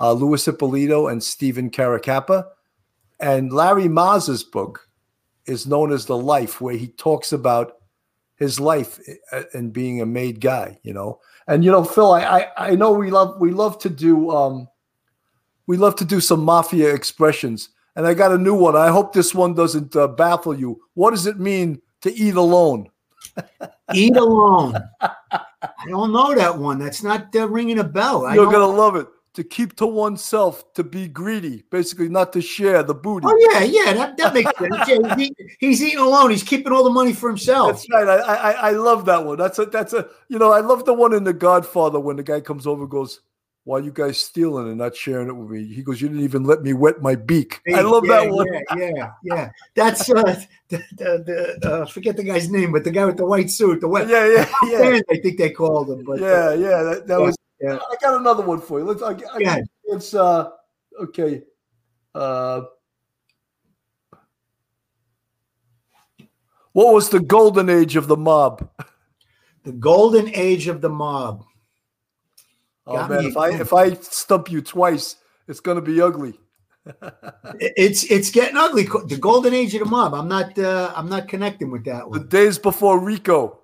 uh, 0.00 0.12
Louis 0.12 0.46
Eppolito 0.46 1.10
and 1.10 1.22
Stephen 1.22 1.70
Caracappa. 1.70 2.46
And 3.20 3.52
Larry 3.52 3.88
Mazza's 3.88 4.44
book 4.44 4.88
is 5.46 5.66
known 5.66 5.92
as 5.92 6.06
The 6.06 6.16
Life, 6.16 6.60
where 6.60 6.76
he 6.76 6.88
talks 6.88 7.32
about 7.32 7.76
his 8.36 8.58
life 8.58 9.00
uh, 9.30 9.42
and 9.52 9.72
being 9.72 10.00
a 10.00 10.06
made 10.06 10.40
guy, 10.40 10.78
you 10.82 10.92
know. 10.92 11.20
And 11.46 11.64
you 11.64 11.70
know, 11.70 11.84
Phil, 11.84 12.12
I 12.12 12.22
I, 12.22 12.68
I 12.68 12.74
know 12.74 12.92
we 12.92 13.10
love 13.10 13.40
we 13.40 13.52
love 13.52 13.78
to 13.80 13.90
do 13.90 14.30
um 14.30 14.68
we 15.72 15.78
love 15.78 15.96
to 15.96 16.04
do 16.04 16.20
some 16.20 16.44
mafia 16.44 16.92
expressions, 16.92 17.70
and 17.96 18.06
I 18.06 18.12
got 18.12 18.30
a 18.30 18.36
new 18.36 18.54
one. 18.54 18.76
I 18.76 18.88
hope 18.88 19.14
this 19.14 19.34
one 19.34 19.54
doesn't 19.54 19.96
uh, 19.96 20.06
baffle 20.06 20.52
you. 20.52 20.82
What 20.92 21.12
does 21.12 21.24
it 21.24 21.40
mean 21.40 21.80
to 22.02 22.12
eat 22.12 22.34
alone? 22.34 22.90
eat 23.94 24.14
alone. 24.14 24.74
I 25.00 25.86
don't 25.88 26.12
know 26.12 26.34
that 26.34 26.58
one. 26.58 26.78
That's 26.78 27.02
not 27.02 27.34
uh, 27.34 27.48
ringing 27.48 27.78
a 27.78 27.84
bell. 27.84 28.34
You're 28.34 28.52
gonna 28.52 28.66
love 28.66 28.96
it. 28.96 29.06
To 29.36 29.42
keep 29.42 29.76
to 29.76 29.86
oneself, 29.86 30.74
to 30.74 30.84
be 30.84 31.08
greedy, 31.08 31.64
basically 31.70 32.10
not 32.10 32.34
to 32.34 32.42
share 32.42 32.82
the 32.82 32.94
booty. 32.94 33.26
Oh 33.26 33.48
yeah, 33.50 33.62
yeah, 33.62 33.94
that, 33.94 34.18
that 34.18 34.34
makes 34.34 34.52
sense. 34.58 34.76
Yeah, 34.86 35.16
he, 35.16 35.34
he's 35.58 35.82
eating 35.82 36.00
alone. 36.00 36.32
He's 36.32 36.42
keeping 36.42 36.70
all 36.70 36.84
the 36.84 36.90
money 36.90 37.14
for 37.14 37.30
himself. 37.30 37.68
That's 37.68 37.86
right. 37.90 38.08
I, 38.08 38.34
I 38.34 38.52
I 38.52 38.70
love 38.72 39.06
that 39.06 39.24
one. 39.24 39.38
That's 39.38 39.58
a 39.58 39.64
that's 39.64 39.94
a 39.94 40.06
you 40.28 40.38
know 40.38 40.52
I 40.52 40.60
love 40.60 40.84
the 40.84 40.92
one 40.92 41.14
in 41.14 41.24
The 41.24 41.32
Godfather 41.32 41.98
when 41.98 42.16
the 42.16 42.22
guy 42.22 42.42
comes 42.42 42.66
over 42.66 42.86
goes, 42.86 43.20
why 43.64 43.78
you 43.78 43.92
guys 43.92 44.18
stealing 44.18 44.68
and 44.68 44.78
not 44.78 44.96
sharing 44.96 45.28
it 45.28 45.34
with 45.34 45.50
me? 45.50 45.64
He 45.72 45.82
goes, 45.82 46.00
you 46.00 46.08
didn't 46.08 46.24
even 46.24 46.44
let 46.44 46.62
me 46.62 46.72
wet 46.72 47.00
my 47.00 47.14
beak. 47.14 47.60
Hey, 47.64 47.74
I 47.74 47.82
love 47.82 48.04
yeah, 48.04 48.24
that 48.24 48.30
one. 48.32 48.46
Yeah, 48.52 48.90
yeah, 48.94 49.10
yeah. 49.22 49.50
That's 49.76 50.10
uh, 50.10 50.40
the, 50.68 50.82
the, 50.96 51.58
the 51.60 51.72
uh, 51.72 51.86
forget 51.86 52.16
the 52.16 52.24
guy's 52.24 52.50
name, 52.50 52.72
but 52.72 52.82
the 52.82 52.90
guy 52.90 53.04
with 53.04 53.16
the 53.16 53.26
white 53.26 53.50
suit, 53.50 53.80
the 53.80 53.88
white. 53.88 54.08
Yeah, 54.08 54.26
yeah, 54.26 54.48
yeah. 54.64 55.00
I 55.10 55.16
think 55.18 55.38
they 55.38 55.50
called 55.50 55.90
him. 55.90 56.04
But 56.04 56.20
yeah, 56.20 56.48
uh, 56.48 56.52
yeah, 56.52 56.82
that, 56.82 57.06
that 57.06 57.18
yeah, 57.20 57.24
was. 57.24 57.36
Yeah. 57.60 57.78
I 57.78 57.94
got 58.02 58.20
another 58.20 58.42
one 58.42 58.60
for 58.60 58.80
you. 58.80 58.84
Let's. 58.84 59.02
I, 59.02 59.12
I, 59.12 59.38
yeah. 59.38 59.58
It's 59.84 60.14
uh, 60.14 60.50
okay. 61.00 61.42
Uh, 62.12 62.62
what 66.72 66.92
was 66.92 67.10
the 67.10 67.20
golden 67.20 67.70
age 67.70 67.94
of 67.94 68.08
the 68.08 68.16
mob? 68.16 68.68
The 69.62 69.72
golden 69.72 70.34
age 70.34 70.66
of 70.66 70.80
the 70.80 70.88
mob. 70.88 71.44
Oh 72.86 72.96
Got 72.96 73.10
man, 73.10 73.24
if 73.26 73.36
I 73.36 73.50
if 73.50 73.72
I 73.72 73.94
stump 73.94 74.50
you 74.50 74.60
twice, 74.60 75.16
it's 75.46 75.60
going 75.60 75.76
to 75.76 75.82
be 75.82 76.00
ugly. 76.00 76.38
it's 77.60 78.04
it's 78.04 78.30
getting 78.30 78.56
ugly. 78.56 78.84
The 78.84 79.18
golden 79.20 79.54
age 79.54 79.74
of 79.74 79.80
the 79.80 79.86
mob. 79.86 80.14
I'm 80.14 80.28
not 80.28 80.58
uh, 80.58 80.92
I'm 80.96 81.08
not 81.08 81.28
connecting 81.28 81.70
with 81.70 81.84
that 81.84 82.08
one. 82.08 82.18
The 82.18 82.24
days 82.24 82.58
before 82.58 82.98
RICO. 82.98 83.60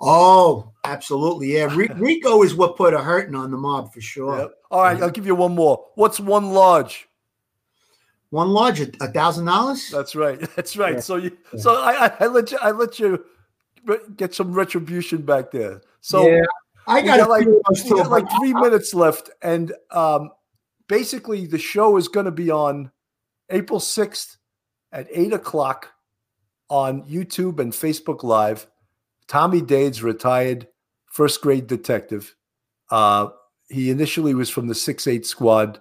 Oh, 0.00 0.72
absolutely. 0.84 1.56
Yeah, 1.56 1.74
RICO 1.74 2.42
is 2.42 2.54
what 2.54 2.76
put 2.76 2.92
a 2.92 2.98
hurting 2.98 3.34
on 3.34 3.50
the 3.50 3.56
mob 3.56 3.92
for 3.92 4.00
sure. 4.00 4.38
Yep. 4.38 4.54
All 4.70 4.82
right, 4.82 5.00
I'll 5.00 5.10
give 5.10 5.26
you 5.26 5.34
one 5.34 5.54
more. 5.54 5.86
What's 5.94 6.20
one 6.20 6.50
large? 6.50 7.08
One 8.30 8.50
large, 8.50 8.80
a 8.80 8.86
thousand 8.86 9.46
dollars. 9.46 9.88
That's 9.90 10.14
right. 10.14 10.38
That's 10.56 10.76
right. 10.76 10.94
Yeah. 10.94 11.00
So 11.00 11.16
you, 11.16 11.36
yeah. 11.54 11.60
so 11.60 11.76
I, 11.76 12.12
I, 12.20 12.26
let 12.26 12.50
you, 12.50 12.58
I 12.60 12.72
let 12.72 12.98
you 12.98 13.24
get 14.16 14.34
some 14.34 14.52
retribution 14.52 15.22
back 15.22 15.52
there. 15.52 15.80
So 16.00 16.28
yeah. 16.28 16.42
I 16.86 17.02
got, 17.02 17.18
got 17.18 17.28
like, 17.28 17.46
got 17.88 18.10
like 18.10 18.26
three 18.38 18.52
minutes 18.52 18.94
left, 18.94 19.30
and 19.42 19.72
um, 19.90 20.30
basically 20.88 21.46
the 21.46 21.58
show 21.58 21.96
is 21.96 22.08
going 22.08 22.26
to 22.26 22.32
be 22.32 22.50
on 22.50 22.90
April 23.50 23.80
sixth 23.80 24.36
at 24.92 25.08
eight 25.10 25.32
o'clock 25.32 25.92
on 26.68 27.02
YouTube 27.02 27.60
and 27.60 27.72
Facebook 27.72 28.22
Live. 28.22 28.66
Tommy 29.28 29.60
Dades, 29.60 30.02
retired 30.02 30.68
first 31.12 31.40
grade 31.40 31.66
detective. 31.66 32.34
Uh, 32.90 33.28
he 33.68 33.90
initially 33.90 34.34
was 34.34 34.48
from 34.48 34.68
the 34.68 34.74
six 34.74 35.06
eight 35.06 35.26
squad. 35.26 35.80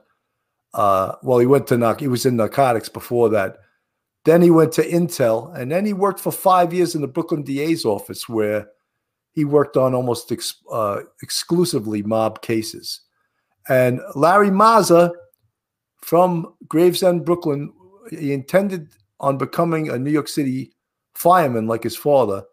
Uh, 0.73 1.15
well, 1.21 1.39
he 1.39 1.45
went 1.45 1.67
to 1.67 1.77
knock. 1.77 1.99
He 1.99 2.07
was 2.07 2.25
in 2.25 2.35
narcotics 2.35 2.89
before 2.89 3.29
that. 3.29 3.57
Then 4.25 4.41
he 4.41 4.49
went 4.49 4.71
to 4.73 4.89
Intel, 4.89 5.55
and 5.55 5.71
then 5.71 5.85
he 5.85 5.93
worked 5.93 6.19
for 6.19 6.31
five 6.31 6.73
years 6.73 6.95
in 6.95 7.01
the 7.01 7.07
Brooklyn 7.07 7.43
DA's 7.43 7.85
office, 7.85 8.27
where 8.27 8.69
he 9.35 9.43
worked 9.43 9.75
on 9.75 9.93
almost 9.93 10.31
ex, 10.31 10.55
uh, 10.71 11.01
exclusively 11.21 12.01
mob 12.01 12.41
cases. 12.41 13.01
And 13.67 13.99
Larry 14.15 14.49
Mazza 14.49 15.11
from 16.01 16.53
Gravesend, 16.67 17.25
Brooklyn, 17.25 17.73
he 18.09 18.31
intended 18.31 18.93
on 19.19 19.37
becoming 19.37 19.89
a 19.89 19.99
New 19.99 20.11
York 20.11 20.29
City 20.29 20.71
fireman 21.15 21.67
like 21.67 21.83
his 21.83 21.97
father. 21.97 22.43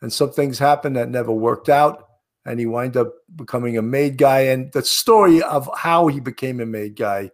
And 0.00 0.12
some 0.12 0.30
things 0.30 0.58
happened 0.58 0.96
that 0.96 1.10
never 1.10 1.32
worked 1.32 1.68
out. 1.68 2.06
And 2.46 2.58
he 2.58 2.66
wound 2.66 2.96
up 2.96 3.12
becoming 3.36 3.76
a 3.76 3.82
made 3.82 4.16
guy. 4.16 4.40
And 4.40 4.72
the 4.72 4.82
story 4.82 5.42
of 5.42 5.68
how 5.76 6.06
he 6.08 6.20
became 6.20 6.60
a 6.60 6.66
made 6.66 6.96
guy, 6.96 7.30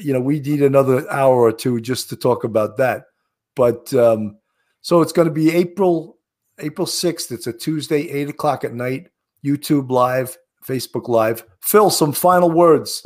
you 0.00 0.12
know, 0.12 0.20
we 0.20 0.40
need 0.40 0.62
another 0.62 1.08
hour 1.10 1.36
or 1.36 1.52
two 1.52 1.80
just 1.80 2.08
to 2.10 2.16
talk 2.16 2.42
about 2.42 2.76
that. 2.78 3.04
But 3.54 3.92
um, 3.94 4.38
so 4.80 5.00
it's 5.02 5.12
going 5.12 5.28
to 5.28 5.34
be 5.34 5.50
April 5.50 6.16
April 6.60 6.86
6th. 6.86 7.32
It's 7.32 7.46
a 7.46 7.52
Tuesday, 7.52 8.08
8 8.08 8.30
o'clock 8.30 8.64
at 8.64 8.74
night, 8.74 9.08
YouTube 9.44 9.90
Live, 9.90 10.36
Facebook 10.66 11.08
Live. 11.08 11.44
Phil, 11.60 11.90
some 11.90 12.12
final 12.12 12.50
words. 12.50 13.02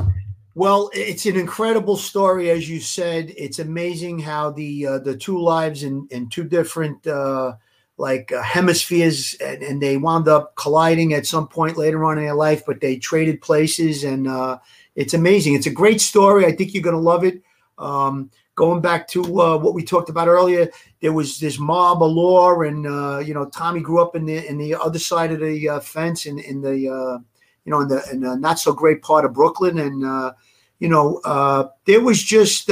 Well, 0.55 0.91
it's 0.93 1.27
an 1.27 1.37
incredible 1.37 1.97
story, 1.97 2.51
as 2.51 2.69
you 2.69 2.81
said. 2.81 3.33
It's 3.37 3.59
amazing 3.59 4.21
how 4.21 4.51
the 4.51 4.87
uh, 4.87 4.99
the 5.01 5.17
two 5.17 5.41
lives 5.41 5.83
in, 5.83 6.07
in 6.13 6.29
two 6.29 6.45
different 6.45 7.05
uh, 7.09 7.55
like 7.99 8.31
uh, 8.31 8.41
hemispheres, 8.43 9.35
and, 9.41 9.63
and, 9.63 9.83
they 9.83 9.97
wound 9.97 10.29
up 10.29 10.55
colliding 10.57 11.13
at 11.13 11.27
some 11.27 11.47
point 11.47 11.77
later 11.77 12.05
on 12.05 12.19
in 12.19 12.25
their 12.25 12.35
life, 12.35 12.65
but 12.67 12.81
they 12.81 12.97
traded 12.97 13.41
places, 13.41 14.05
and 14.05 14.27
uh, 14.29 14.59
it's 14.97 15.15
amazing. 15.15 15.55
It's 15.55 15.67
a 15.67 15.71
great 15.71 16.01
story. 16.01 16.45
I 16.47 16.53
think 16.53 16.75
you're 16.75 16.83
going 16.83 16.97
to 16.97 17.01
love 17.01 17.25
it. 17.25 17.43
Um, 17.79 18.31
going 18.55 18.81
back 18.81 19.09
to 19.09 19.41
uh, 19.41 19.59
what 19.59 19.75
we 19.75 19.85
talked 19.85 20.09
about 20.09 20.29
earlier, 20.29 20.71
there 21.01 21.13
was 21.13 21.39
this 21.39 21.59
mob 21.59 22.03
of 22.03 22.13
law, 22.13 22.61
and 22.61 22.87
uh, 22.87 23.19
you 23.19 23.35
know, 23.35 23.47
Tommy 23.47 23.81
grew 23.81 24.01
up 24.01 24.15
in 24.15 24.25
the 24.25 24.47
in 24.47 24.59
the 24.59 24.75
other 24.75 24.99
side 24.99 25.33
of 25.33 25.41
the 25.41 25.69
uh, 25.69 25.81
fence, 25.81 26.27
in 26.27 26.39
in 26.39 26.61
the 26.61 26.89
uh, 26.89 27.19
you 27.65 27.71
know, 27.71 27.81
in 27.81 27.89
the, 27.89 28.03
in 28.13 28.21
the 28.21 28.37
not 28.37 28.59
so 28.59 28.73
great 28.73 29.03
part 29.03 29.25
of 29.25 29.35
Brooklyn, 29.35 29.79
and 29.79 30.05
uh, 30.05 30.33
you 30.79 30.89
know, 30.89 31.21
uh, 31.25 31.69
there 31.87 32.01
was 32.01 32.23
just. 32.23 32.71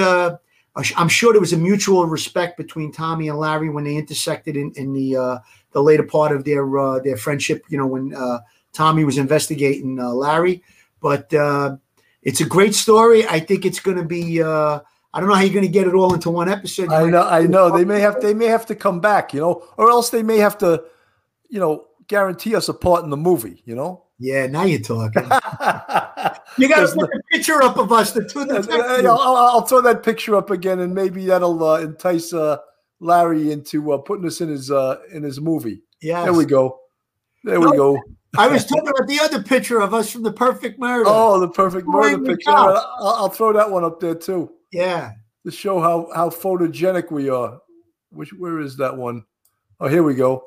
I'm 0.97 1.09
sure 1.11 1.35
there 1.35 1.41
was 1.41 1.53
a 1.53 1.59
mutual 1.59 2.07
respect 2.07 2.57
between 2.57 2.93
Tommy 2.93 3.29
and 3.29 3.39
Larry 3.39 3.69
when 3.69 3.85
they 3.85 3.95
intersected 3.95 4.57
in, 4.57 4.73
in 4.75 4.95
the 4.95 5.43
the 5.73 5.83
later 5.83 6.03
part 6.03 6.33
of 6.33 6.45
their 6.45 6.67
their 7.05 7.19
friendship. 7.19 7.65
You 7.69 7.77
know, 7.77 7.87
when 7.87 8.17
Tommy 8.73 9.05
was 9.05 9.19
investigating 9.19 9.97
Larry, 9.97 10.63
but 11.03 11.31
it's 12.23 12.41
a 12.41 12.47
great 12.47 12.75
story. 12.75 13.27
I 13.29 13.39
think 13.39 13.67
it's 13.67 13.81
going 13.81 13.99
to 13.99 14.03
be 14.03 14.41
I 15.15 15.21
don't 15.21 15.29
know 15.29 15.35
how 15.35 15.43
you're 15.43 15.53
going 15.53 15.67
to 15.67 15.71
get 15.71 15.87
it 15.87 15.95
all 15.95 16.15
into 16.15 16.31
one 16.31 16.49
episode. 16.49 16.91
I 16.91 17.05
know, 17.11 17.23
I 17.23 17.43
know. 17.43 17.77
They 17.77 17.85
may 17.85 18.01
have, 18.01 18.21
they 18.21 18.33
may 18.33 18.47
have 18.47 18.65
to 18.67 18.75
come 18.75 19.01
back, 19.01 19.35
you 19.35 19.41
know, 19.41 19.63
or 19.77 19.91
else 19.91 20.11
they 20.11 20.23
may 20.23 20.39
have 20.39 20.57
to, 20.59 20.85
you 21.51 21.61
know, 21.61 21.87
guarantee 22.07 22.55
us 22.55 22.69
a 22.69 22.75
part 22.75 23.05
in 23.05 23.11
the 23.11 23.17
movie. 23.17 23.63
You 23.67 23.75
know. 23.75 24.05
Yeah, 24.19 24.47
now 24.47 24.63
you're 24.63 24.81
talking. 24.81 25.23
you 26.57 26.69
got 26.69 26.87
to 26.87 26.93
put 26.95 27.11
a 27.11 27.21
picture 27.33 27.61
up 27.61 27.77
of 27.77 27.91
us, 27.91 28.13
the 28.13 28.25
two 28.25 28.47
detectives. 28.47 29.05
I'll, 29.05 29.19
I'll, 29.19 29.63
throw 29.63 29.81
that 29.81 30.05
picture 30.05 30.37
up 30.37 30.51
again, 30.51 30.79
and 30.79 30.95
maybe 30.95 31.27
that'll 31.27 31.63
uh, 31.63 31.81
entice 31.81 32.33
uh, 32.33 32.59
Larry 33.01 33.51
into 33.51 33.93
uh, 33.93 33.99
putting 33.99 34.25
us 34.25 34.41
in 34.41 34.49
his 34.49 34.71
uh, 34.71 34.99
in 35.13 35.25
his 35.25 35.41
movie. 35.41 35.83
Yeah, 36.01 36.23
there 36.23 36.33
we 36.33 36.45
go. 36.45 36.79
There 37.43 37.59
no, 37.59 37.71
we 37.71 37.77
go. 37.77 38.01
I 38.39 38.47
was 38.47 38.65
talking 38.65 38.89
about 38.89 39.09
the 39.09 39.19
other 39.21 39.43
picture 39.43 39.81
of 39.81 39.93
us 39.93 40.11
from 40.11 40.23
the 40.23 40.33
Perfect 40.33 40.79
Murder. 40.79 41.05
Oh, 41.07 41.41
the 41.41 41.49
Perfect 41.49 41.87
Murder 41.87 42.25
picture. 42.25 42.51
I'll, 42.51 42.97
I'll, 43.01 43.29
throw 43.29 43.53
that 43.53 43.71
one 43.71 43.85
up 43.85 44.01
there 44.01 44.15
too. 44.15 44.51
Yeah, 44.73 45.13
to 45.45 45.53
show 45.53 45.81
how 45.81 46.09
how 46.15 46.31
photogenic 46.31 47.11
we 47.11 47.29
are. 47.29 47.59
Which 48.11 48.33
where 48.33 48.61
is 48.61 48.77
that 48.79 48.97
one? 48.97 49.25
Oh, 49.81 49.89
here 49.89 50.03
we 50.03 50.15
go. 50.15 50.45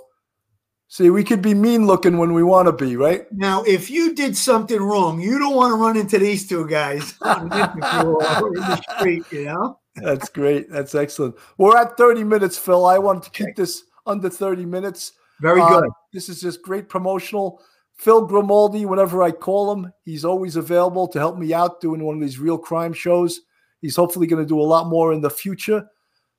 See, 0.87 1.09
we 1.09 1.23
could 1.23 1.41
be 1.41 1.53
mean 1.53 1.87
looking 1.87 2.17
when 2.17 2.33
we 2.33 2.43
want 2.43 2.67
to 2.67 2.71
be, 2.71 2.95
right? 2.95 3.25
Now, 3.31 3.63
if 3.63 3.89
you 3.89 4.13
did 4.13 4.37
something 4.37 4.79
wrong, 4.79 5.19
you 5.19 5.39
don't 5.39 5.55
want 5.55 5.71
to 5.71 5.77
run 5.77 5.97
into 5.97 6.19
these 6.19 6.47
two 6.47 6.67
guys 6.67 7.15
in 7.25 7.49
the 7.49 8.81
street, 8.97 9.23
you 9.31 9.45
know? 9.45 9.79
That's 9.95 10.29
great. 10.29 10.69
That's 10.69 10.93
excellent. 10.93 11.35
We're 11.57 11.75
at 11.75 11.97
30 11.97 12.23
minutes, 12.23 12.57
Phil. 12.57 12.85
I 12.85 12.99
want 12.99 13.23
to 13.23 13.29
keep 13.31 13.55
this 13.55 13.83
under 14.05 14.29
30 14.29 14.65
minutes. 14.65 15.13
Very 15.41 15.59
uh, 15.59 15.81
good. 15.81 15.89
this 16.13 16.29
is 16.29 16.39
just 16.39 16.61
great 16.61 16.87
promotional. 16.87 17.61
Phil 17.95 18.25
Grimaldi, 18.25 18.85
whenever 18.85 19.23
I 19.23 19.31
call 19.31 19.71
him, 19.73 19.91
he's 20.03 20.23
always 20.25 20.55
available 20.55 21.07
to 21.09 21.19
help 21.19 21.37
me 21.37 21.53
out 21.53 21.81
doing 21.81 22.03
one 22.03 22.15
of 22.15 22.21
these 22.21 22.39
real 22.39 22.57
crime 22.57 22.93
shows. 22.93 23.41
He's 23.85 23.95
hopefully 23.95 24.25
going 24.25 24.43
to 24.43 24.49
do 24.49 24.59
a 24.59 24.63
lot 24.63 24.87
more 24.87 25.13
in 25.13 25.21
the 25.21 25.29
future. 25.29 25.87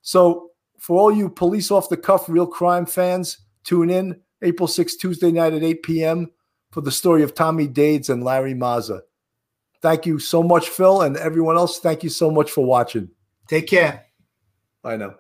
So, 0.03 0.51
for 0.79 0.99
all 0.99 1.13
you 1.13 1.31
police 1.31 1.71
off 1.71 1.89
the 1.89 1.97
cuff 1.97 2.29
real 2.29 2.47
crime 2.47 2.87
fans, 2.87 3.39
tune 3.63 3.89
in 3.89 4.21
April 4.43 4.69
6th, 4.69 4.99
Tuesday 4.99 5.31
night 5.31 5.53
at 5.53 5.63
8 5.63 5.83
p.m. 5.85 6.31
for 6.73 6.81
the 6.81 6.91
story 6.91 7.23
of 7.23 7.37
Tommy 7.37 7.69
Dades 7.69 8.11
and 8.11 8.25
Larry 8.25 8.53
Mazza. 8.53 9.03
Thank 9.81 10.07
you 10.07 10.19
so 10.19 10.43
much, 10.43 10.71
Phil, 10.71 11.03
and 11.03 11.17
everyone 11.17 11.57
else. 11.57 11.79
Thank 11.79 12.03
you 12.03 12.11
so 12.11 12.33
much 12.33 12.51
for 12.51 12.65
watching. 12.65 13.11
Take 13.47 13.69
care. 13.69 14.07
I 14.83 14.97
know. 14.97 15.15